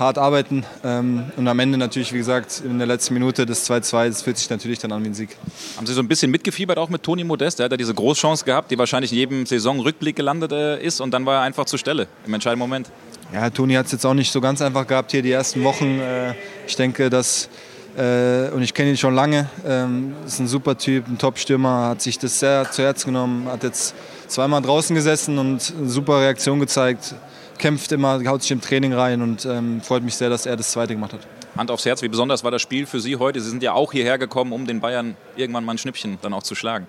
[0.00, 0.64] hart arbeiten.
[0.82, 4.38] Ähm, und am Ende natürlich, wie gesagt, in der letzten Minute des 2-2, das fühlt
[4.38, 5.36] sich natürlich dann an wie ein Sieg.
[5.76, 7.58] Haben Sie so ein bisschen mitgefiebert auch mit Toni Modest?
[7.58, 11.12] Der hat ja diese Großchance gehabt, die wahrscheinlich in jedem Saisonrückblick gelandet äh, ist und
[11.12, 12.90] dann war er einfach zur Stelle im entscheidenden Moment.
[13.32, 16.00] Ja, Toni hat es jetzt auch nicht so ganz einfach gehabt hier die ersten Wochen.
[16.00, 16.34] Äh,
[16.66, 17.48] ich denke, dass
[17.96, 19.48] äh, und ich kenne ihn schon lange.
[19.66, 23.62] Ähm, ist ein super Typ, ein Top-Stürmer, hat sich das sehr zu Herzen genommen, hat
[23.62, 23.94] jetzt
[24.28, 27.14] zweimal draußen gesessen und eine super Reaktion gezeigt
[27.60, 30.72] kämpft immer, haut sich im Training rein und ähm, freut mich sehr, dass er das
[30.72, 31.20] zweite gemacht hat.
[31.56, 33.40] Hand aufs Herz, wie besonders war das Spiel für Sie heute?
[33.40, 36.42] Sie sind ja auch hierher gekommen, um den Bayern irgendwann mal ein Schnippchen dann auch
[36.42, 36.88] zu schlagen.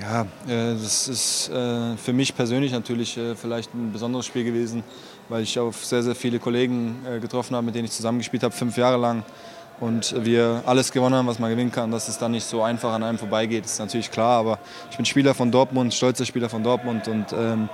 [0.00, 4.82] Ja, äh, das ist äh, für mich persönlich natürlich äh, vielleicht ein besonderes Spiel gewesen,
[5.28, 8.54] weil ich auf sehr, sehr viele Kollegen äh, getroffen habe, mit denen ich zusammengespielt habe,
[8.54, 9.24] fünf Jahre lang.
[9.80, 11.90] Und wir alles gewonnen haben, was man gewinnen kann.
[11.90, 14.38] Dass es dann nicht so einfach an einem vorbeigeht, ist natürlich klar.
[14.40, 14.58] Aber
[14.90, 17.70] ich bin Spieler von Dortmund, stolzer Spieler von Dortmund und ähm,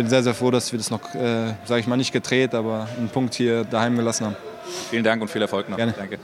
[0.00, 2.88] bin sehr, sehr froh, dass wir das noch, äh, sage ich mal, nicht gedreht, aber
[2.96, 4.36] einen Punkt hier daheim gelassen haben.
[4.88, 5.76] Vielen Dank und viel Erfolg noch.
[5.76, 5.92] Gerne.
[5.94, 6.18] Danke.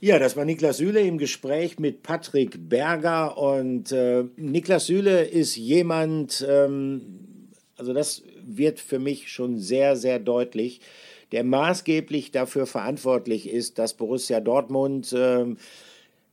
[0.00, 3.36] Ja, das war Niklas Süle im Gespräch mit Patrick Berger.
[3.36, 10.18] Und äh, Niklas Süle ist jemand, ähm, also das wird für mich schon sehr, sehr
[10.18, 10.80] deutlich,
[11.30, 15.44] der maßgeblich dafür verantwortlich ist, dass Borussia Dortmund äh,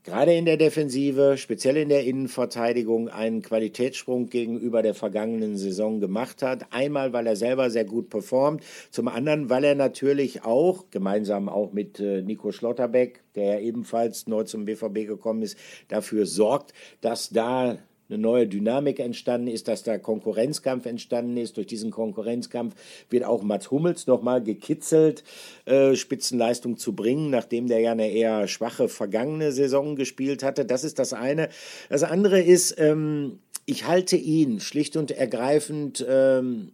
[0.09, 6.41] gerade in der Defensive, speziell in der Innenverteidigung, einen Qualitätssprung gegenüber der vergangenen Saison gemacht
[6.41, 6.73] hat.
[6.73, 11.73] Einmal, weil er selber sehr gut performt, zum anderen, weil er natürlich auch, gemeinsam auch
[11.73, 17.77] mit äh, Nico Schlotterbeck, der ebenfalls neu zum BVB gekommen ist, dafür sorgt, dass da
[18.09, 21.57] eine neue Dynamik entstanden ist, dass da Konkurrenzkampf entstanden ist.
[21.57, 22.75] Durch diesen Konkurrenzkampf
[23.09, 25.23] wird auch Mats Hummels nochmal gekitzelt,
[25.65, 30.65] äh, Spitzenleistung zu bringen, nachdem der ja eine eher schwache vergangene Saison gespielt hatte.
[30.65, 31.49] Das ist das eine.
[31.89, 36.71] Das andere ist, ähm, ich halte ihn schlicht und ergreifend ähm,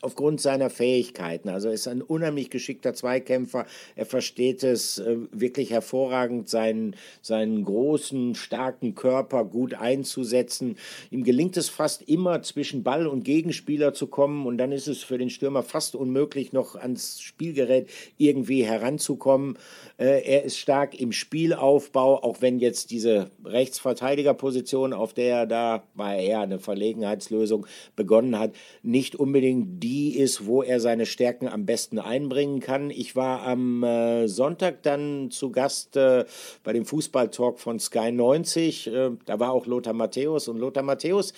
[0.00, 1.48] aufgrund seiner Fähigkeiten.
[1.48, 3.66] Also ist ein unheimlich geschickter Zweikämpfer.
[3.96, 10.76] Er versteht es äh, wirklich hervorragend, seinen, seinen großen, starken Körper gut einzusetzen.
[11.10, 14.46] Ihm gelingt es fast immer, zwischen Ball und Gegenspieler zu kommen.
[14.46, 19.58] Und dann ist es für den Stürmer fast unmöglich, noch ans Spielgerät irgendwie heranzukommen.
[19.96, 25.82] Äh, er ist stark im Spielaufbau, auch wenn jetzt diese Rechtsverteidigerposition, auf der er da,
[25.94, 31.48] war er eher eine Verlegenheitslösung, begonnen hat, nicht unbedingt die ist, wo er seine Stärken
[31.48, 32.90] am besten einbringen kann.
[32.90, 36.24] Ich war am äh, Sonntag dann zu Gast äh,
[36.64, 38.86] bei dem Fußballtalk von Sky 90.
[38.86, 41.32] Äh, da war auch Lothar Matthäus und Lothar Matthäus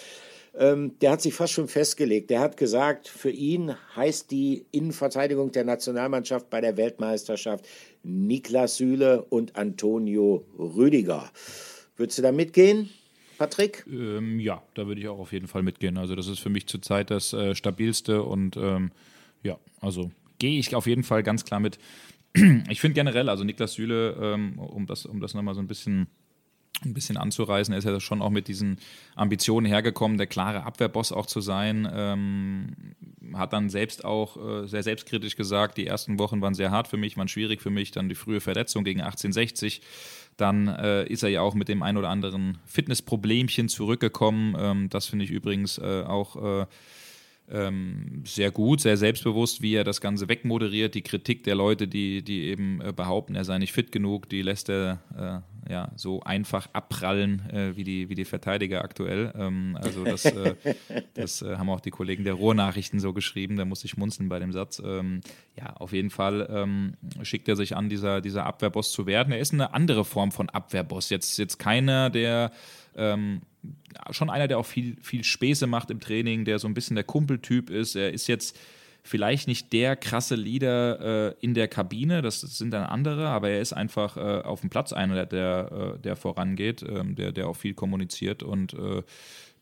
[0.58, 2.30] ähm, der hat sich fast schon festgelegt.
[2.30, 7.66] Der hat gesagt, für ihn heißt die Innenverteidigung der Nationalmannschaft bei der Weltmeisterschaft
[8.02, 11.30] Niklas Süle und Antonio Rüdiger.
[11.96, 12.90] Würdest du da mitgehen?
[13.40, 13.86] Patrick?
[13.90, 15.96] Ähm, ja, da würde ich auch auf jeden Fall mitgehen.
[15.96, 18.92] Also das ist für mich zurzeit das äh, stabilste und ähm,
[19.42, 21.78] ja, also gehe ich auf jeden Fall ganz klar mit.
[22.68, 26.08] Ich finde generell, also Niklas Süle, ähm, um das, um das nochmal so ein bisschen
[26.84, 27.72] ein bisschen anzureißen.
[27.74, 28.78] Er ist ja schon auch mit diesen
[29.14, 31.88] Ambitionen hergekommen, der klare Abwehrboss auch zu sein.
[31.92, 32.76] Ähm,
[33.34, 36.96] hat dann selbst auch äh, sehr selbstkritisch gesagt, die ersten Wochen waren sehr hart für
[36.96, 37.90] mich, waren schwierig für mich.
[37.90, 39.82] Dann die frühe Verletzung gegen 1860.
[40.36, 44.56] Dann äh, ist er ja auch mit dem ein oder anderen Fitnessproblemchen zurückgekommen.
[44.58, 46.66] Ähm, das finde ich übrigens äh, auch äh,
[47.50, 50.94] ähm, sehr gut, sehr selbstbewusst, wie er das Ganze wegmoderiert.
[50.94, 54.42] Die Kritik der Leute, die, die eben äh, behaupten, er sei nicht fit genug, die
[54.42, 59.32] lässt er äh, ja, so einfach abprallen äh, wie, die, wie die Verteidiger aktuell.
[59.36, 60.54] Ähm, also das, äh,
[61.14, 64.38] das äh, haben auch die Kollegen der Ruhrnachrichten so geschrieben, da muss ich schmunzeln bei
[64.38, 64.82] dem Satz.
[64.84, 65.20] Ähm,
[65.56, 69.32] ja, auf jeden Fall ähm, schickt er sich an, dieser, dieser Abwehrboss zu werden.
[69.32, 71.10] Er ist eine andere Form von Abwehrboss.
[71.10, 72.50] Jetzt, jetzt keiner, der
[72.96, 73.42] ähm,
[74.10, 77.04] schon einer, der auch viel, viel Späße macht im Training, der so ein bisschen der
[77.04, 77.94] Kumpeltyp ist.
[77.96, 78.58] Er ist jetzt
[79.02, 83.60] vielleicht nicht der krasse Leader äh, in der Kabine, das sind dann andere, aber er
[83.60, 87.56] ist einfach äh, auf dem Platz einer, der, der, äh, vorangeht, ähm, der, der auch
[87.56, 89.02] viel kommuniziert und äh,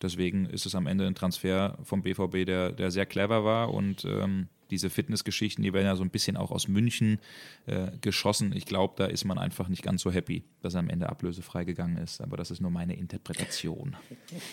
[0.02, 4.04] deswegen ist es am Ende ein Transfer vom BVB, der, der sehr clever war und
[4.04, 7.18] ähm, diese Fitnessgeschichten, die werden ja so ein bisschen auch aus München
[7.66, 8.52] äh, geschossen.
[8.54, 11.64] Ich glaube, da ist man einfach nicht ganz so happy, dass er am Ende ablösefrei
[11.64, 12.20] gegangen ist.
[12.20, 13.96] Aber das ist nur meine Interpretation.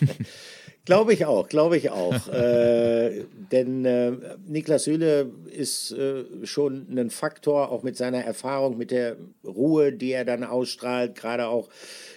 [0.84, 2.28] glaube ich auch, glaube ich auch.
[2.32, 4.12] äh, denn äh,
[4.46, 10.12] Niklas Süle ist äh, schon ein Faktor, auch mit seiner Erfahrung, mit der Ruhe, die
[10.12, 11.68] er dann ausstrahlt, gerade auch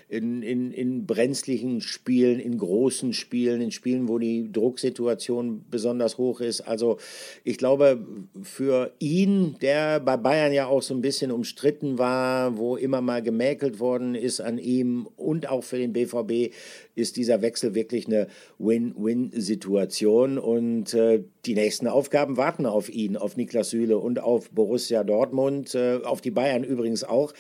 [0.09, 6.41] in, in, in brenzlichen Spielen, in großen Spielen, in Spielen, wo die Drucksituation besonders hoch
[6.41, 6.61] ist.
[6.61, 6.97] Also
[7.43, 8.05] ich glaube,
[8.41, 13.21] für ihn, der bei Bayern ja auch so ein bisschen umstritten war, wo immer mal
[13.21, 16.53] gemäkelt worden ist an ihm und auch für den BVB,
[16.99, 18.27] ist dieser Wechsel wirklich eine
[18.59, 20.37] Win-Win-Situation.
[20.37, 25.73] Und äh, die nächsten Aufgaben warten auf ihn, auf Niklas Süle und auf Borussia Dortmund,
[25.75, 27.33] äh, auf die Bayern übrigens auch.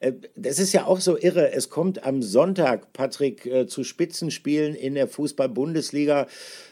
[0.00, 1.52] Äh, das ist ja auch so irre.
[1.52, 6.26] Es kommt am Sonntag, Patrick, äh, zu Spitzenspielen in der Fußball-Bundesliga.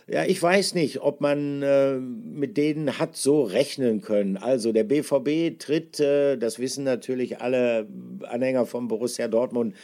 [0.08, 4.36] Ja, ich weiß nicht, ob man äh, mit denen hat so rechnen können.
[4.36, 7.86] Also der BVB tritt, äh, das wissen natürlich alle
[8.22, 9.74] Anhänger von Borussia Dortmund,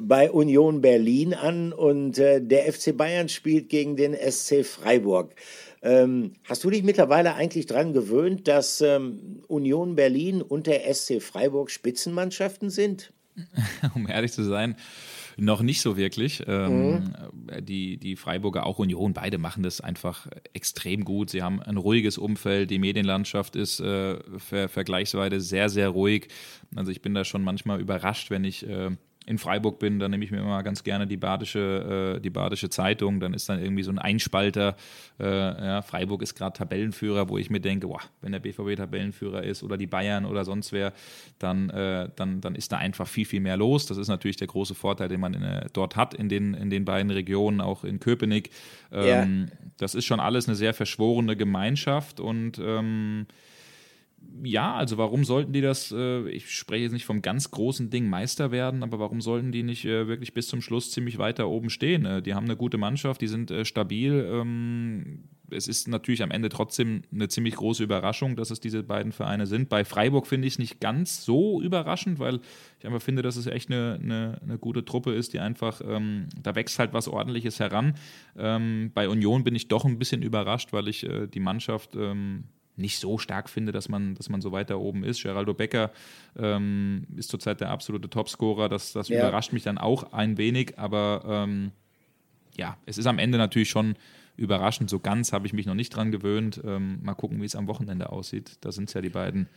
[0.00, 5.34] bei Union Berlin an und äh, der FC Bayern spielt gegen den SC Freiburg.
[5.82, 11.22] Ähm, hast du dich mittlerweile eigentlich daran gewöhnt, dass ähm, Union Berlin und der SC
[11.22, 13.12] Freiburg Spitzenmannschaften sind?
[13.94, 14.76] um ehrlich zu sein,
[15.36, 16.42] noch nicht so wirklich.
[16.46, 17.64] Ähm, mhm.
[17.64, 21.30] die, die Freiburger, auch Union, beide machen das einfach extrem gut.
[21.30, 22.70] Sie haben ein ruhiges Umfeld.
[22.70, 26.28] Die Medienlandschaft ist äh, ver vergleichsweise sehr, sehr ruhig.
[26.74, 28.90] Also ich bin da schon manchmal überrascht, wenn ich äh,
[29.26, 32.70] in Freiburg bin, dann nehme ich mir immer ganz gerne die Badische, äh, die Badische
[32.70, 33.18] Zeitung.
[33.18, 34.76] Dann ist dann irgendwie so ein Einspalter.
[35.18, 39.42] Äh, ja, Freiburg ist gerade Tabellenführer, wo ich mir denke, boah, wenn der BVB Tabellenführer
[39.42, 40.92] ist oder die Bayern oder sonst wer,
[41.40, 43.86] dann, äh, dann, dann ist da einfach viel, viel mehr los.
[43.86, 46.70] Das ist natürlich der große Vorteil, den man in, äh, dort hat in den, in
[46.70, 48.50] den beiden Regionen, auch in Köpenick.
[48.92, 49.56] Ähm, ja.
[49.78, 53.26] Das ist schon alles eine sehr verschworene Gemeinschaft und ähm,
[54.42, 58.08] ja, also warum sollten die das, äh, ich spreche jetzt nicht vom ganz großen Ding
[58.08, 61.70] Meister werden, aber warum sollten die nicht äh, wirklich bis zum Schluss ziemlich weiter oben
[61.70, 62.04] stehen?
[62.04, 64.28] Äh, die haben eine gute Mannschaft, die sind äh, stabil.
[64.30, 69.12] Ähm, es ist natürlich am Ende trotzdem eine ziemlich große Überraschung, dass es diese beiden
[69.12, 69.68] Vereine sind.
[69.68, 72.40] Bei Freiburg finde ich es nicht ganz so überraschend, weil
[72.78, 76.28] ich einfach finde, dass es echt eine, eine, eine gute Truppe ist, die einfach, ähm,
[76.42, 77.94] da wächst halt was Ordentliches heran.
[78.36, 82.44] Ähm, bei Union bin ich doch ein bisschen überrascht, weil ich äh, die Mannschaft ähm,
[82.76, 85.22] nicht so stark finde, dass man, dass man so weiter oben ist.
[85.22, 85.90] Geraldo Becker
[86.38, 88.68] ähm, ist zurzeit der absolute Topscorer.
[88.68, 89.20] Das, das ja.
[89.20, 91.72] überrascht mich dann auch ein wenig, aber ähm,
[92.56, 93.96] ja, es ist am Ende natürlich schon
[94.36, 94.90] überraschend.
[94.90, 96.60] So ganz habe ich mich noch nicht dran gewöhnt.
[96.64, 98.58] Ähm, mal gucken, wie es am Wochenende aussieht.
[98.60, 99.48] Da sind es ja die beiden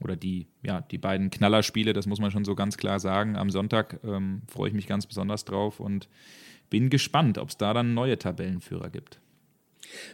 [0.00, 3.36] oder die, ja, die beiden Knallerspiele, das muss man schon so ganz klar sagen.
[3.36, 6.08] Am Sonntag ähm, freue ich mich ganz besonders drauf und
[6.68, 9.20] bin gespannt, ob es da dann neue Tabellenführer gibt.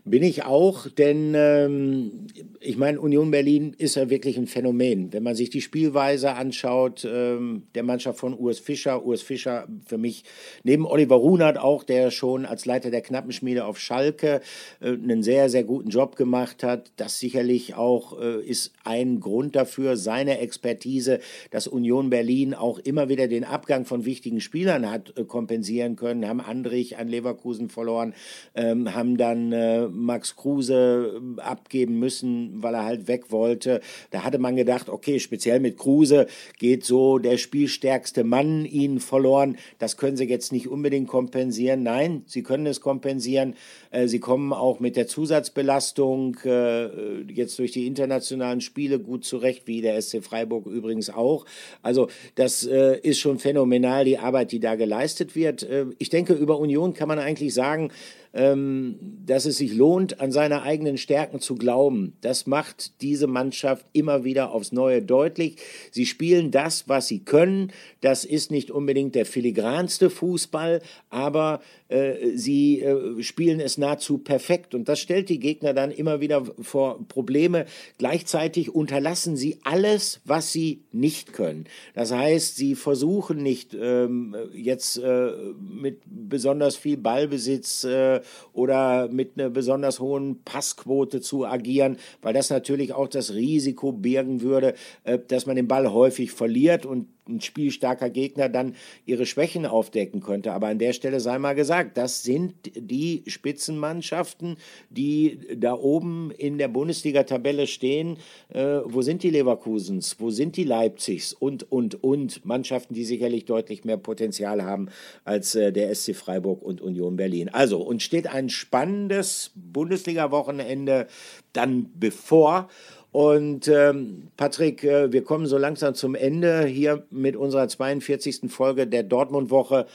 [0.04, 2.26] Bin ich auch, denn ähm,
[2.60, 5.12] ich meine, Union Berlin ist ja wirklich ein Phänomen.
[5.12, 9.98] Wenn man sich die Spielweise anschaut, ähm, der Mannschaft von Urs Fischer, Urs Fischer für
[9.98, 10.24] mich
[10.62, 14.40] neben Oliver Runert auch, der schon als Leiter der Knappenschmiede auf Schalke
[14.80, 16.92] äh, einen sehr, sehr guten Job gemacht hat.
[16.96, 21.20] Das sicherlich auch äh, ist ein Grund dafür, seine Expertise,
[21.50, 26.28] dass Union Berlin auch immer wieder den Abgang von wichtigen Spielern hat äh, kompensieren können,
[26.28, 28.14] haben Andrich an Leverkusen verloren,
[28.54, 29.52] ähm, haben dann
[29.88, 33.80] Max Kruse äh, abgeben müssen, weil er halt weg wollte.
[34.10, 36.26] Da hatte man gedacht, okay, speziell mit Kruse
[36.58, 39.56] geht so der spielstärkste Mann ihnen verloren.
[39.78, 41.82] Das können sie jetzt nicht unbedingt kompensieren.
[41.82, 43.54] Nein, sie können es kompensieren.
[43.90, 49.66] Äh, sie kommen auch mit der Zusatzbelastung äh, jetzt durch die internationalen Spiele gut zurecht,
[49.66, 51.46] wie der SC Freiburg übrigens auch.
[51.82, 55.66] Also das ist schon phänomenal, die Arbeit, die da geleistet wird.
[55.98, 57.90] Ich denke, über Union kann man eigentlich sagen,
[58.32, 62.12] dass es sich lohnt, an seine eigenen Stärken zu glauben.
[62.20, 65.56] Das macht diese Mannschaft immer wieder aufs Neue deutlich.
[65.90, 67.72] Sie spielen das, was sie können.
[68.00, 74.76] Das ist nicht unbedingt der filigranste Fußball, aber äh, sie äh, spielen es nahezu perfekt.
[74.76, 77.66] Und das stellt die Gegner dann immer wieder vor Probleme.
[77.98, 81.64] Gleichzeitig unterlassen sie alles, was sie nicht können.
[81.94, 88.19] Das heißt, sie versuchen nicht ähm, jetzt äh, mit besonders viel Ballbesitz äh,
[88.52, 94.40] oder mit einer besonders hohen Passquote zu agieren, weil das natürlich auch das Risiko birgen
[94.42, 96.86] würde, äh, dass man den Ball häufig verliert.
[96.86, 98.74] Und ein spielstarker Gegner dann
[99.06, 100.52] ihre Schwächen aufdecken könnte.
[100.52, 104.56] Aber an der Stelle sei mal gesagt, das sind die Spitzenmannschaften,
[104.90, 108.18] die da oben in der Bundesliga-Tabelle stehen.
[108.48, 110.16] Äh, wo sind die Leverkusens?
[110.18, 111.32] Wo sind die Leipzigs?
[111.32, 112.44] Und, und, und.
[112.44, 114.88] Mannschaften, die sicherlich deutlich mehr Potenzial haben
[115.24, 117.48] als äh, der SC Freiburg und Union Berlin.
[117.48, 121.06] Also, uns steht ein spannendes Bundesliga-Wochenende
[121.52, 122.68] dann bevor.
[123.12, 128.50] Und ähm, Patrick, äh, wir kommen so langsam zum Ende hier mit unserer 42.
[128.50, 129.86] Folge der Dortmund-Woche.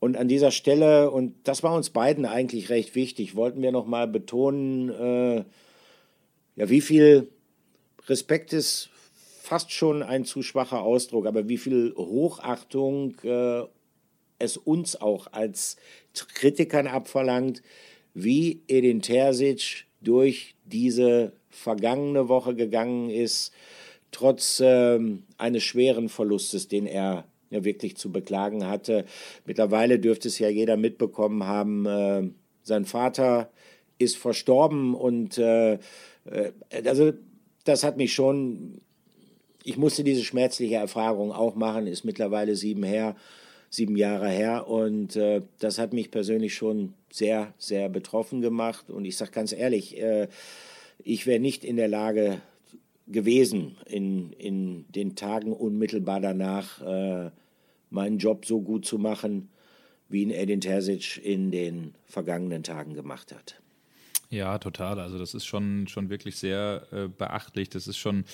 [0.00, 4.08] Und an dieser Stelle, und das war uns beiden eigentlich recht wichtig, wollten wir nochmal
[4.08, 5.44] betonen, äh,
[6.56, 7.28] ja, wie viel
[8.08, 8.90] Respekt ist
[9.40, 13.62] fast schon ein zu schwacher Ausdruck, aber wie viel Hochachtung äh,
[14.38, 15.76] es uns auch als
[16.34, 17.62] Kritikern abverlangt,
[18.12, 23.52] wie Edin Terzic durch diese vergangene Woche gegangen ist,
[24.10, 29.04] trotz ähm, eines schweren Verlustes, den er ja wirklich zu beklagen hatte.
[29.44, 32.22] Mittlerweile dürfte es ja jeder mitbekommen haben, äh,
[32.62, 33.50] sein Vater
[33.98, 36.52] ist verstorben und äh, äh,
[36.84, 37.12] also
[37.64, 38.80] das hat mich schon,
[39.64, 43.16] ich musste diese schmerzliche Erfahrung auch machen, ist mittlerweile sieben her,
[43.70, 49.04] sieben Jahre her und äh, das hat mich persönlich schon sehr, sehr betroffen gemacht und
[49.04, 50.28] ich sage ganz ehrlich, äh,
[50.98, 52.40] ich wäre nicht in der Lage
[53.06, 57.30] gewesen, in, in den Tagen unmittelbar danach äh,
[57.90, 59.48] meinen Job so gut zu machen,
[60.08, 63.60] wie ihn Edin Terzic in den vergangenen Tagen gemacht hat.
[64.30, 64.98] Ja, total.
[64.98, 67.68] Also das ist schon, schon wirklich sehr äh, beachtlich.
[67.70, 68.24] Das ist schon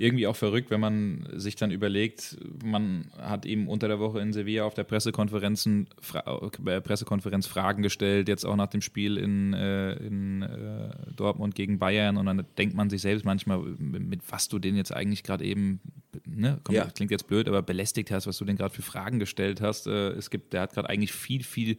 [0.00, 4.32] irgendwie auch verrückt, wenn man sich dann überlegt, man hat ihm unter der Woche in
[4.32, 5.68] Sevilla auf der Pressekonferenz,
[6.00, 11.56] Fra äh, Pressekonferenz Fragen gestellt, jetzt auch nach dem Spiel in, äh, in äh, Dortmund
[11.56, 15.24] gegen Bayern und dann denkt man sich selbst manchmal, mit, was du den jetzt eigentlich
[15.24, 15.80] gerade eben,
[16.24, 16.84] ne, komm, ja.
[16.84, 19.88] klingt jetzt blöd, aber belästigt hast, was du denn gerade für Fragen gestellt hast.
[19.88, 21.76] Äh, es gibt, der hat gerade eigentlich viel, viel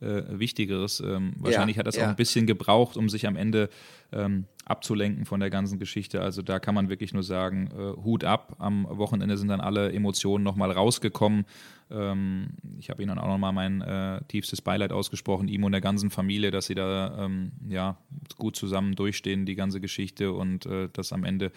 [0.00, 1.00] äh, Wichtigeres.
[1.00, 2.04] Ähm, wahrscheinlich ja, hat das ja.
[2.04, 3.70] auch ein bisschen gebraucht, um sich am Ende
[4.12, 6.20] ähm, abzulenken von der ganzen Geschichte.
[6.20, 8.56] Also da kann man wirklich nur sagen, äh, Hut ab.
[8.58, 11.46] Am Wochenende sind dann alle Emotionen nochmal rausgekommen.
[11.90, 15.80] Ähm, ich habe Ihnen dann auch nochmal mein äh, tiefstes Beileid ausgesprochen, ihm und der
[15.80, 17.98] ganzen Familie, dass sie da ähm, ja,
[18.38, 21.50] gut zusammen durchstehen, die ganze Geschichte und äh, das am Ende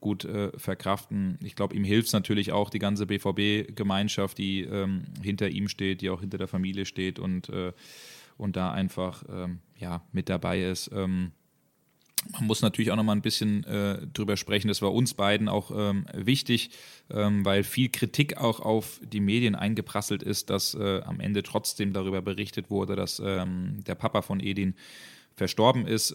[0.00, 1.38] gut äh, verkraften.
[1.42, 6.02] Ich glaube, ihm hilft es natürlich auch die ganze BVB-Gemeinschaft, die ähm, hinter ihm steht,
[6.02, 7.72] die auch hinter der Familie steht und, äh,
[8.36, 10.90] und da einfach ähm, ja, mit dabei ist.
[12.24, 14.68] Ähm, man muss natürlich auch noch mal ein bisschen äh, drüber sprechen.
[14.68, 16.70] Das war uns beiden auch ähm, wichtig,
[17.10, 21.92] ähm, weil viel Kritik auch auf die Medien eingeprasselt ist, dass äh, am Ende trotzdem
[21.92, 24.74] darüber berichtet wurde, dass ähm, der Papa von Edin
[25.36, 26.14] verstorben ist.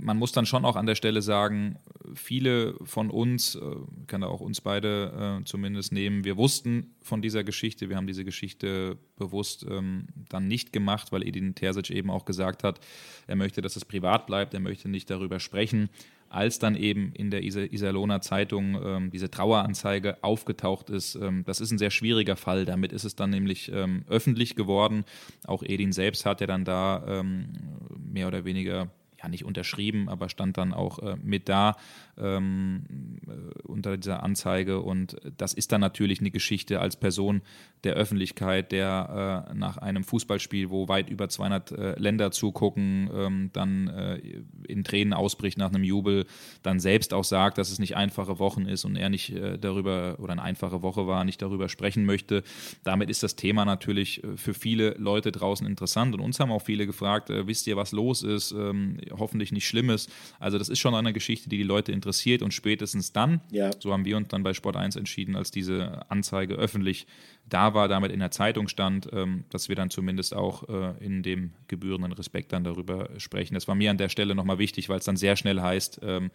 [0.00, 1.78] Man muss dann schon auch an der Stelle sagen,
[2.14, 3.60] viele von uns, äh,
[4.06, 8.06] kann da auch uns beide äh, zumindest nehmen, wir wussten von dieser Geschichte, wir haben
[8.06, 12.80] diese Geschichte bewusst ähm, dann nicht gemacht, weil Edin Terzic eben auch gesagt hat,
[13.26, 15.90] er möchte, dass es privat bleibt, er möchte nicht darüber sprechen
[16.30, 21.14] als dann eben in der Iserlohner Zeitung ähm, diese Traueranzeige aufgetaucht ist.
[21.14, 22.64] Ähm, das ist ein sehr schwieriger Fall.
[22.64, 25.04] Damit ist es dann nämlich ähm, öffentlich geworden.
[25.46, 27.48] Auch Edin selbst hat ja dann da ähm,
[27.96, 28.90] mehr oder weniger
[29.28, 31.76] ja nicht unterschrieben, aber stand dann auch äh, mit da
[32.18, 32.84] ähm,
[33.26, 34.80] äh, unter dieser Anzeige.
[34.80, 37.42] Und das ist dann natürlich eine Geschichte als Person
[37.84, 43.50] der Öffentlichkeit, der äh, nach einem Fußballspiel, wo weit über 200 äh, Länder zugucken, ähm,
[43.52, 44.20] dann äh,
[44.66, 46.26] in Tränen ausbricht nach einem Jubel,
[46.62, 50.16] dann selbst auch sagt, dass es nicht einfache Wochen ist und er nicht äh, darüber
[50.18, 52.42] oder eine einfache Woche war, nicht darüber sprechen möchte.
[52.82, 56.14] Damit ist das Thema natürlich für viele Leute draußen interessant.
[56.14, 58.52] Und uns haben auch viele gefragt, wisst ihr, was los ist?
[58.52, 60.08] Ähm, hoffentlich nicht Schlimmes.
[60.38, 63.70] Also das ist schon eine Geschichte, die die Leute interessiert und spätestens dann, ja.
[63.78, 67.06] so haben wir uns dann bei Sport 1 entschieden, als diese Anzeige öffentlich
[67.48, 71.22] da war, damit in der Zeitung stand, ähm, dass wir dann zumindest auch äh, in
[71.22, 73.54] dem gebührenden Respekt dann darüber sprechen.
[73.54, 76.30] Das war mir an der Stelle nochmal wichtig, weil es dann sehr schnell heißt, ähm,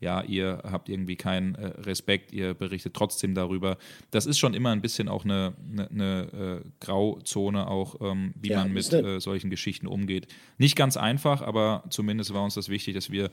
[0.00, 3.78] ja, ihr habt irgendwie keinen äh, Respekt, ihr berichtet trotzdem darüber.
[4.10, 8.50] Das ist schon immer ein bisschen auch eine, eine, eine äh, Grauzone, auch ähm, wie
[8.50, 10.28] ja, man mit äh, solchen Geschichten umgeht.
[10.58, 13.30] Nicht ganz einfach, aber zumindest war uns das wichtig, dass wir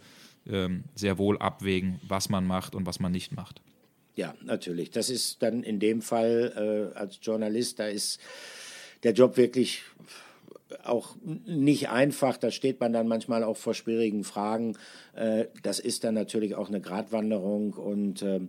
[0.47, 3.61] ähm, sehr wohl abwägen, was man macht und was man nicht macht.
[4.15, 4.91] Ja, natürlich.
[4.91, 8.19] Das ist dann in dem Fall äh, als Journalist, da ist
[9.03, 9.83] der Job wirklich
[10.83, 12.37] auch nicht einfach.
[12.37, 14.77] Da steht man dann manchmal auch vor schwierigen Fragen.
[15.15, 18.41] Äh, das ist dann natürlich auch eine Gratwanderung und äh,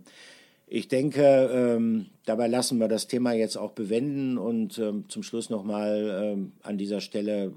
[0.75, 5.51] ich denke, ähm, dabei lassen wir das Thema jetzt auch bewenden und ähm, zum Schluss
[5.51, 7.53] nochmal ähm, an dieser Stelle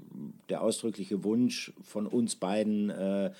[0.49, 3.31] der ausdrückliche Wunsch von uns beiden, äh,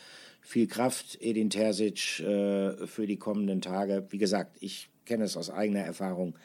[0.47, 4.07] viel Kraft, Edin Terzic, äh, für die kommenden Tage.
[4.11, 6.35] Wie gesagt, ich kenne es aus eigener Erfahrung.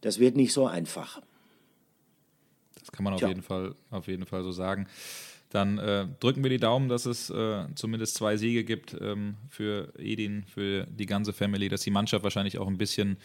[0.00, 1.20] Das wird nicht so einfach.
[2.78, 4.86] Das kann man auf jeden Fall, auf jeden Fall so sagen.
[5.56, 9.90] Dann äh, drücken wir die Daumen, dass es äh, zumindest zwei Siege gibt ähm, für
[9.98, 13.16] Edin, für die ganze Family, dass die Mannschaft wahrscheinlich auch ein bisschen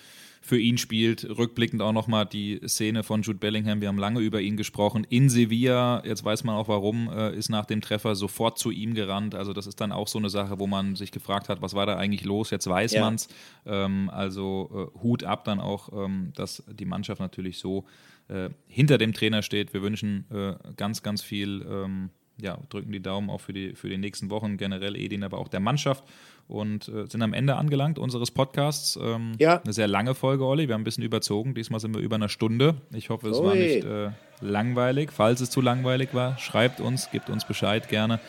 [0.41, 1.25] für ihn spielt.
[1.25, 3.82] Rückblickend auch nochmal die Szene von Jude Bellingham.
[3.82, 5.05] Wir haben lange über ihn gesprochen.
[5.09, 8.93] In Sevilla, jetzt weiß man auch warum, äh, ist nach dem Treffer sofort zu ihm
[8.93, 9.36] gerannt.
[9.36, 11.86] Also das ist dann auch so eine Sache, wo man sich gefragt hat, was war
[11.86, 12.49] da eigentlich los?
[12.49, 13.01] Jetzt weiß ja.
[13.01, 13.27] man's.
[13.65, 17.84] Ähm, also äh, Hut ab dann auch, ähm, dass die Mannschaft natürlich so
[18.29, 19.73] äh, hinter dem Trainer steht.
[19.73, 21.65] Wir wünschen äh, ganz, ganz viel.
[21.69, 22.09] Ähm,
[22.42, 25.48] ja, drücken die Daumen auch für die, für die nächsten Wochen, generell Edin, aber auch
[25.48, 26.04] der Mannschaft
[26.52, 28.99] und äh, sind am Ende angelangt unseres Podcasts.
[29.02, 29.62] Ähm, ja.
[29.62, 30.68] Eine sehr lange Folge, Olli.
[30.68, 31.56] Wir haben ein bisschen überzogen.
[31.56, 32.76] Diesmal sind wir über eine Stunde.
[32.93, 33.45] Ich hoffe, es Ui.
[33.45, 35.12] war nicht äh, langweilig.
[35.12, 38.20] Falls es zu langweilig war, schreibt uns, gebt uns Bescheid gerne.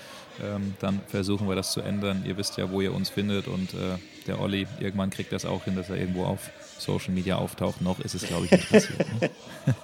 [0.43, 2.25] Ähm, dann versuchen wir das zu ändern.
[2.27, 5.65] Ihr wisst ja, wo ihr uns findet und äh, der Olli, irgendwann kriegt das auch
[5.65, 7.83] hin, dass er irgendwo auf Social Media auftaucht.
[7.83, 9.05] Noch ist es, glaube ich, nicht passiert.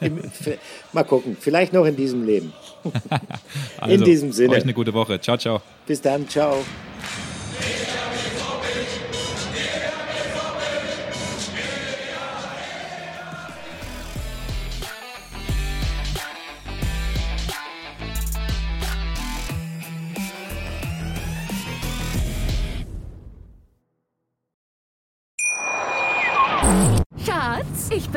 [0.00, 0.58] Ne?
[0.92, 2.52] Mal gucken, vielleicht noch in diesem Leben.
[3.78, 4.54] also, in diesem Sinne.
[4.54, 5.20] Euch eine gute Woche.
[5.20, 5.60] Ciao, ciao.
[5.86, 6.64] Bis dann, ciao.